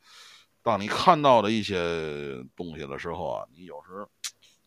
[0.69, 4.07] 当你看到的一些东西的时候啊，你有时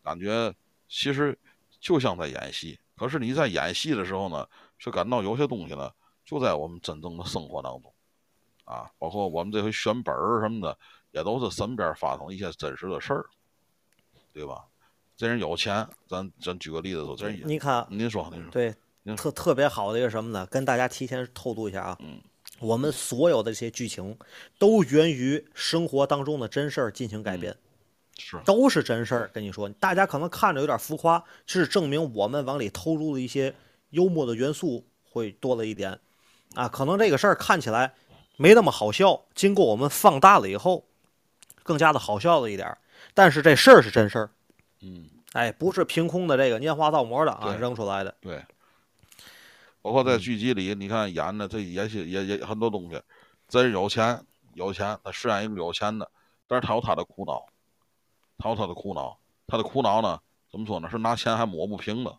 [0.04, 0.52] 感觉
[0.90, 1.38] 其实
[1.80, 2.80] 就像在演戏。
[2.98, 4.48] 可是你在演戏的时候呢，
[4.80, 5.92] 却感到有些东西呢，
[6.26, 7.94] 就在我们真正的生活当中。
[8.64, 10.76] 啊，包括我们这回选本儿什么的，
[11.12, 13.26] 也都是身边发生一些真实的事儿，
[14.34, 14.66] 对吧？
[15.16, 18.74] 这人有钱，咱咱举个例子说，这人也你看，您说您说，对，
[19.16, 20.48] 特特别好的一个什么呢？
[20.48, 22.20] 跟大家提前透露一下啊，嗯
[22.62, 24.18] 我们所有的这些剧情
[24.58, 27.56] 都源于生活当中的真事儿进行改编。
[28.18, 29.32] 是都是真事儿。
[29.34, 33.56] 跟你说，大家可能看着有点浮夸，是证明我们往里投入的一些
[33.90, 35.98] 幽默的元素会多了一点
[36.54, 36.68] 啊。
[36.68, 37.94] 可能这个事儿看起来
[38.38, 40.86] 没那么好笑，经过我们放大了以后，
[41.64, 42.78] 更加的好笑了一点。
[43.16, 44.30] 但是这事儿是真事儿，
[44.82, 48.14] 嗯，哎，不是凭空的这个拈花造模的啊扔出来的。
[48.22, 48.44] 对。
[49.82, 53.02] 包括在剧集里，你看演的这也些也也很多东西，
[53.48, 54.24] 这人有钱
[54.54, 56.10] 有钱，他饰演一个有钱的，
[56.48, 57.46] 但是他有他的苦恼，
[58.38, 59.18] 他有他的苦恼，
[59.48, 60.20] 他的苦恼呢，
[60.52, 60.90] 怎么说呢？
[60.90, 62.18] 是拿钱还抹不平的，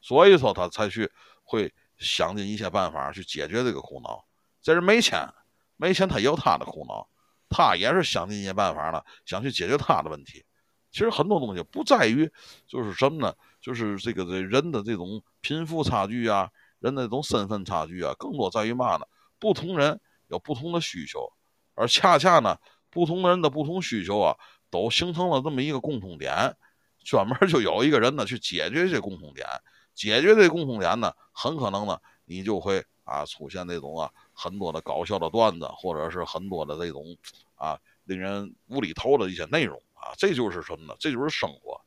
[0.00, 1.10] 所以说他才去
[1.42, 4.24] 会想尽一切办法去解决这个苦恼。
[4.62, 5.28] 这人没钱，
[5.76, 7.08] 没钱他也有他的苦恼，
[7.48, 10.44] 他也是想尽一切办法呢，想去解决他的问题。
[10.92, 12.30] 其实很多东西不在于
[12.66, 13.34] 就是什么呢？
[13.60, 16.50] 就是这个这人的这种贫富差距啊，
[16.80, 19.06] 人的这种身份差距啊，更多在于嘛呢？
[19.38, 21.32] 不同人有不同的需求，
[21.74, 22.58] 而恰恰呢，
[22.90, 24.36] 不同人的不同需求啊，
[24.70, 26.56] 都形成了这么一个共同点，
[27.04, 29.46] 专门就有一个人呢去解决这共同点，
[29.94, 37.16] 解决这共同点呢，很可能呢，你就会啊出现那种啊很多的搞笑的段子，或者是很多的这种
[37.54, 40.94] 啊令人无厘头的一些内容啊，这就是什么呢？
[40.98, 41.80] 这就是生活，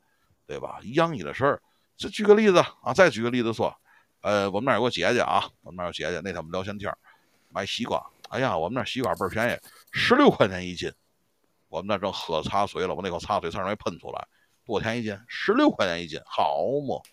[0.47, 0.79] 对吧？
[0.83, 1.61] 一样一的事儿。
[1.95, 3.75] 这举个例子啊，再举个例子说，
[4.23, 6.89] 呃，我们那儿有个姐姐啊，我们那儿有姐姐，那天我们聊闲天
[7.49, 9.59] 买西瓜，哎呀，我们那西瓜倍儿便宜，
[9.91, 10.91] 十六块钱一斤。
[11.67, 14.27] 我们那正喝茶水了，我那口茶水差点没喷出来，
[14.63, 15.19] 多少钱一斤？
[15.27, 17.03] 十六块钱一斤，好么？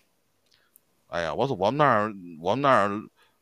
[1.07, 2.89] 哎呀，我说我们那儿我们那儿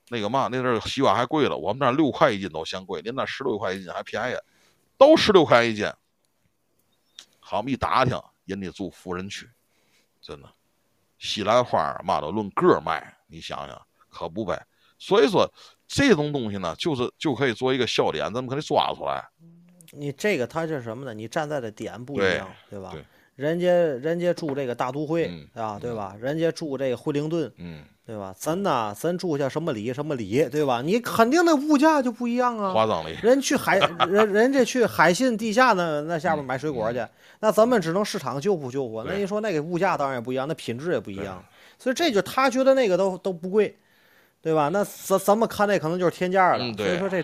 [0.07, 4.35] 那个嘛，那阵西瓜还贵了，我们那儿六块一斤都嫌贵，您那十六块一斤还便宜，
[4.97, 5.87] 都十六块一斤。
[7.39, 9.47] 好嘛，一打听，人家住富人区，
[10.21, 10.49] 真的，
[11.19, 14.61] 西兰花嘛都论个卖，你想想可不呗？
[14.97, 15.49] 所以说
[15.87, 19.23] 这种东西呢，就是就可以做一个笑点，咱们可以抓出来。
[19.91, 21.13] 你这个它是什么呢？
[21.13, 22.89] 你站在的点不一样，对吧？
[22.91, 23.03] 对
[23.35, 26.13] 人家人家住这个大都会、嗯啊，对吧？
[26.19, 28.35] 人家住这个惠灵顿，嗯，对吧？
[28.37, 30.81] 咱呐，咱住下什么里什么里，对吧？
[30.81, 32.73] 你肯定那物价就不一样啊。
[32.73, 37.01] 花葬里，人去海人人家去海信地下那那下边买水果去，
[37.39, 39.01] 那咱们只能市场救护救护。
[39.05, 41.41] 那你说那个物价当然也不一样，那品质也不一样。
[41.79, 43.75] 所以这就他觉得那个都都不贵，
[44.41, 44.69] 对吧？
[44.69, 46.63] 那咱咱们看那可能就是天价了。
[46.63, 47.23] 嗯所以说这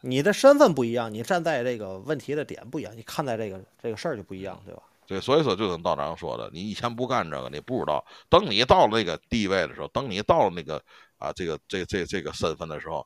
[0.00, 4.82] 你的身份不一样，你站在这个问题的点不一样，你看待这个这个事儿就不一样，对吧？
[5.06, 8.02] 对，所以说就跟道长说的，你以前不干这个，你不知道。
[8.28, 10.80] 等你到了那个地位的时候，等你到了那个
[11.18, 13.04] 啊这个这这这个身份的时候，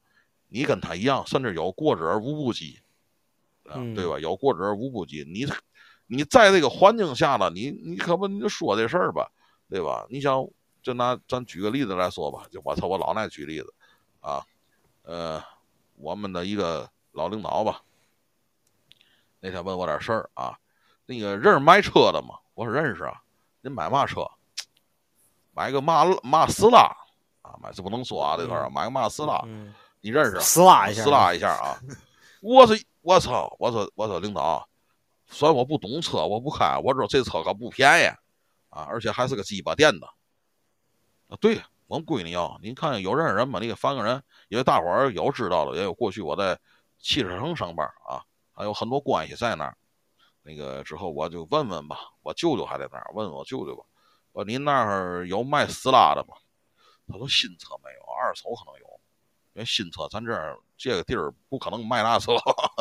[0.48, 2.78] 你跟他一样，甚至有过之而无不及，
[3.64, 4.18] 啊，嗯对吧？
[4.18, 5.24] 有过之而无不及。
[5.26, 5.46] 你
[6.06, 9.28] 你在这个环境下了，你你可不你就说这事儿吧，
[9.68, 10.06] 对吧？
[10.10, 10.46] 你想，
[10.84, 13.74] 就拿咱举个例子来说吧，就我操，我老爱举例子
[14.20, 14.44] 啊，
[15.02, 15.42] 呃，
[15.96, 17.80] 我们的一个老领导吧，
[19.40, 20.56] 那天问我点事儿啊。
[21.06, 22.38] 那个认识卖车的吗？
[22.54, 23.20] 我说认识啊。
[23.62, 24.26] 您买嘛车？
[25.52, 26.94] 买个马马斯拉
[27.40, 29.72] 啊，买这不能说啊，这块儿买个马斯拉，嗯，
[30.02, 30.40] 你认识啊？
[30.40, 31.80] 撕拉一下，撕拉一下啊！
[32.42, 33.54] 我说我操！
[33.58, 34.68] 我说我说领导，
[35.28, 38.04] 虽然我不懂车，我不开，我知道这车可不便宜
[38.68, 40.06] 啊，而且还是个鸡巴店的。
[41.40, 43.58] 对我们闺女要，您看有认识人吗？
[43.60, 46.58] 你给翻个人，因为大伙儿有知道的，也有过去我在
[46.98, 49.76] 汽车城上班啊，还有很多关系在那儿。
[50.42, 53.84] 那个之后我就问问吧，我舅舅还在那儿，问我舅舅吧。
[54.32, 56.36] 我您那儿有卖斯拉的吗？
[57.06, 59.00] 他说新车没有，二手可能有。
[59.52, 62.32] 因为新车咱这儿这个地儿不可能卖那车，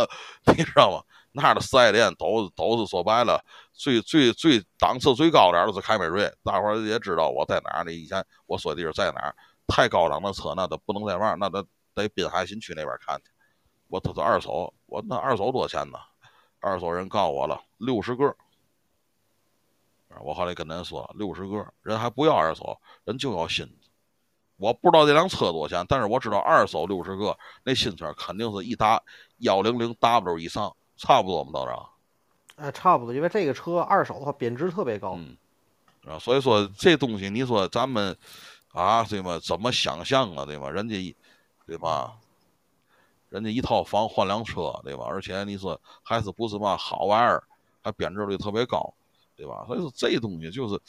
[0.58, 1.04] 你知道吗？
[1.34, 7.92] 那儿的四 S 店都都是说白了，最最最档次最高点儿的是凯美瑞，大伙儿也知道我在哪儿呢。
[7.92, 9.36] 以前我说的地儿在哪儿，
[9.68, 11.66] 太高档的车那都不能在玩儿，那得
[11.96, 13.32] 得滨海新区那边看去。
[13.88, 15.98] 我他说二手，我那二手多少钱呢？
[16.60, 18.36] 二手人告我了，六十个。
[20.22, 23.74] 我后来跟人说六十个，人还不要二手，人就要新的。
[24.58, 29.02] 我不知道这辆车多少钱，但是我知道二手六十个，那新车肯定是一打
[29.40, 31.89] 幺零零 W 以上，差不多嘛，道长。
[32.56, 35.18] 哎，差不多，因为这个车二手的话贬值特别高。
[35.18, 35.36] 嗯，
[36.06, 38.16] 啊，所以说这东西，你说咱们
[38.72, 39.39] 啊，对吗？
[39.44, 40.70] 怎么想象啊，对吗？
[40.70, 41.16] 人家一，
[41.66, 42.16] 对吧？
[43.30, 45.06] 人家一套房换辆车，对吧？
[45.08, 47.44] 而且你说还是不是嘛好玩意儿，
[47.82, 48.94] 还贬值率特别高，
[49.36, 49.64] 对吧？
[49.66, 50.80] 所以说这东西就是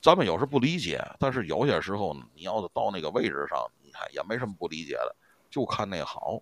[0.00, 5.14] 咱们有时不理解，但是有些时候呢，你要是到那个位置上，你看也没什么不理解的，
[5.50, 6.40] 就看那好。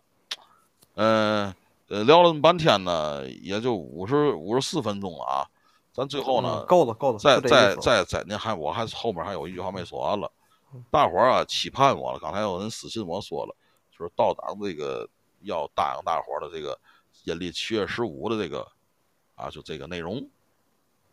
[0.95, 1.55] 嗯、呃，
[1.89, 5.47] 聊了那么半天呢，也就五十五十四分钟了啊。
[5.93, 10.31] 咱最后呢，嗯够了，够了，再再再再，您还我还后面还有一句话没说完了，
[10.91, 12.19] 大伙儿啊期盼我了。
[12.19, 13.57] 刚才有人私信我说了，
[13.97, 15.09] 就是到党这个
[15.41, 16.79] 要答应大伙儿的这个
[17.25, 18.67] 阴历七月十五的这个
[19.37, 20.29] 啊，就这个内容，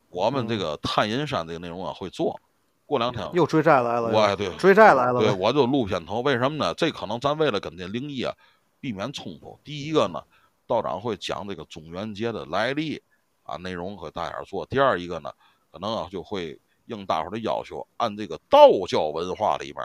[0.10, 2.38] 我们这个探阴山这个内容啊会做，
[2.86, 6.74] 过两天又追债来了，我哎对追债来了，对，我就录片头，为什么呢？
[6.74, 8.36] 这可能咱为了跟这灵异啊
[8.82, 9.58] 避免冲突。
[9.64, 10.22] 第一个呢，
[10.68, 13.02] 道长会讲这个中元节的来历
[13.44, 14.66] 啊，内容和大家做。
[14.66, 15.32] 第二一个呢，
[15.72, 19.84] 可能啊就会应大伙的要求，按这个道教文化里面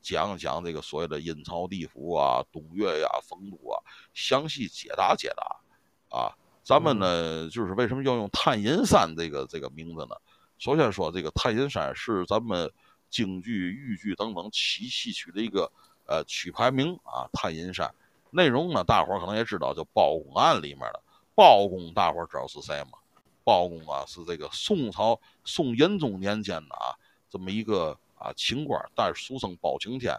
[0.00, 3.82] 讲讲这个所谓的阴曹地府啊、东岳呀、丰都啊，
[4.14, 6.36] 详细解答解答啊。
[6.62, 10.14] 咱们呢，就是为什么要用探阴山这个这个名字呢？
[10.58, 12.70] 首先说，这个探阴山是咱们
[13.08, 15.72] 京剧、豫剧等等七戏曲的一个
[16.06, 17.26] 呃曲牌名啊。
[17.32, 17.92] 探阴山
[18.32, 21.00] 内容呢，大伙儿可能也知道，就包公案里面的
[21.34, 22.98] 包公，大伙儿知道是谁吗？
[23.44, 26.94] 包公啊，是这个宋朝宋仁宗年间的啊，
[27.28, 30.16] 这么一个啊清官，但是俗称包青天。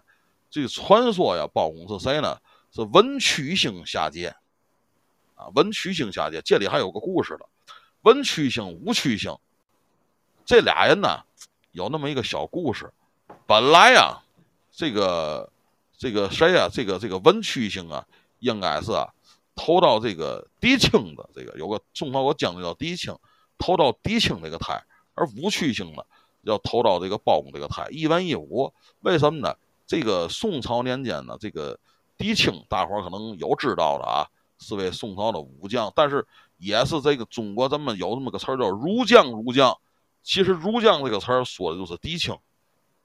[0.49, 2.38] 这个传说呀，包公是谁呢？
[2.72, 4.36] 是文曲星下界。
[5.36, 7.49] 啊，文曲星下界，这里还有个故事的。
[8.01, 9.36] 文曲星、武曲星，
[10.45, 11.24] 这俩人呢，
[11.72, 12.91] 有那么一个小故事。
[13.47, 14.22] 本来呀，
[14.72, 15.51] 这个
[16.02, 18.04] 这个谁呀，这个这个文曲星啊，
[18.39, 19.08] 应该是啊，
[19.54, 23.16] 投到这个狄青的这个有个宋朝有将军叫狄青，
[23.60, 24.84] 投到狄青这个胎，
[25.14, 26.02] 而武曲星呢，
[26.41, 28.74] 要投到这个包公这个胎，一文一武。
[29.02, 29.56] 为什么呢？
[29.86, 31.80] 这个宋朝年间呢，这个
[32.18, 34.26] 狄青，大伙可能有知道的啊。
[34.58, 36.26] 是位宋朝的武将，但是
[36.58, 39.30] 也是这个中国咱们有这么个词儿叫“儒将”。
[39.34, 39.78] 儒将，
[40.24, 42.36] 其实“儒将”这个词儿说的就是狄青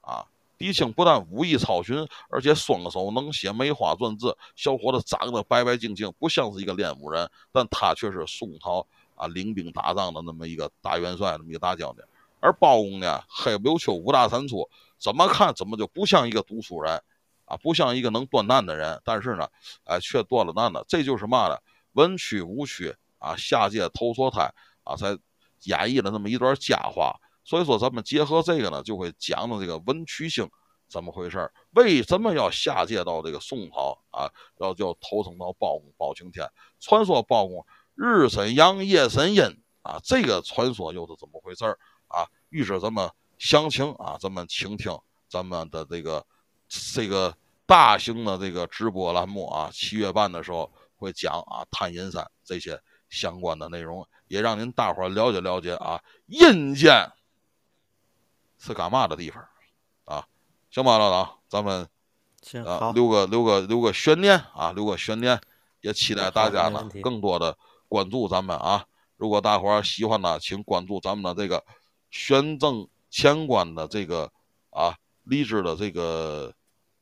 [0.01, 0.25] 啊。
[0.57, 8.85] 狄青不但武艺超群，而且双手能写梅花篆字，小伙子长得白白净净，不像是一个练武人，但他却是宋朝
[9.15, 12.03] 啊领兵打仗的那么一个大元帅，那么一个大将军。
[12.39, 17.01] 而包公呢，黑不溜秋，五大三粗，怎么看怎么就不像一个读书人。
[17.49, 19.47] 啊，不像一个能断难的人，但是呢，
[19.85, 20.83] 哎，却断了难了。
[20.85, 21.57] 这就是嘛呢？
[21.93, 24.53] 文曲武曲啊，下界投错胎
[24.83, 25.17] 啊，才
[25.63, 27.15] 演绎了那么一段佳话。
[27.47, 30.49] 所以说，咱们结合这个呢，就会讲的这个文曲星
[30.89, 34.29] 怎么回事儿为什么要下界到这个宋朝啊？
[34.59, 36.45] 要要投生到包公包青天？
[36.81, 39.43] 传说包公日神阳，夜神阴
[39.81, 42.27] 啊，这个传说又是怎么回事儿啊？
[42.49, 46.25] 预示咱们详情啊，咱们倾听咱们的这个。
[46.69, 47.33] 这个
[47.65, 52.77] 大型的这个直播栏目啊，七月半的时候会讲啊，探阴山这些
[53.07, 57.09] 相关的内容，也让您大伙了解了解啊，阴间
[58.57, 59.43] 是干嘛的地方
[60.05, 60.27] 啊？
[60.69, 61.87] 行吧，老张，咱们
[62.65, 65.39] 啊留个留个留个悬念啊，留个悬念，
[65.81, 68.85] 也期待大家呢更多的关注咱们啊。
[69.15, 71.63] 如果大伙喜欢呢，请关注咱们的这个
[72.09, 74.31] 玄正乾官的这个
[74.69, 76.53] 啊励志的这个。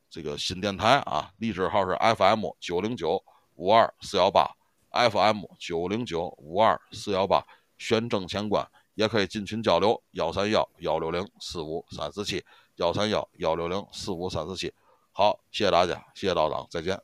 [0.08, 3.22] 这个新电台啊，励志号是 FM 九零九
[3.56, 4.48] 五二四幺八
[4.92, 7.44] ，FM 九零九五二四幺八，
[7.76, 8.66] 宣正乾官
[8.96, 12.44] 也可以进群交流，幺三幺幺六零四五三四七，
[12.76, 14.74] 幺三幺幺六零四五三四七。
[15.12, 17.00] 好，谢谢大家，谢谢道长，再见，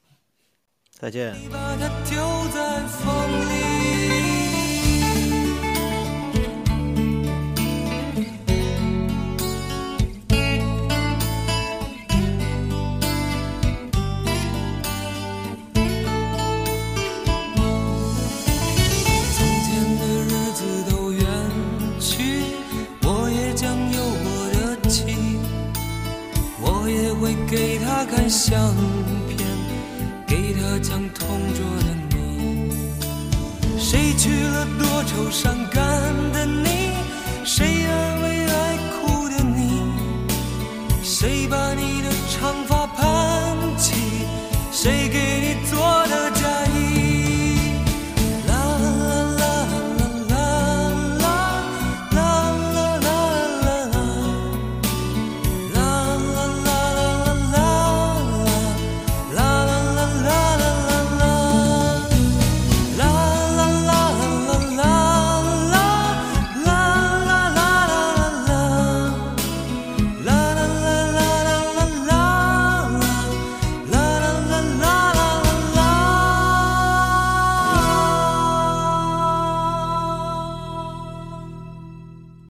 [0.91, 1.33] 再见。
[28.33, 28.75] 相
[29.29, 29.47] 片，
[30.27, 32.71] 给他讲同桌的你。
[33.79, 35.83] 谁娶了多愁善感
[36.33, 36.93] 的你？
[37.45, 39.83] 谁安慰爱哭的你？
[41.03, 42.02] 谁把你？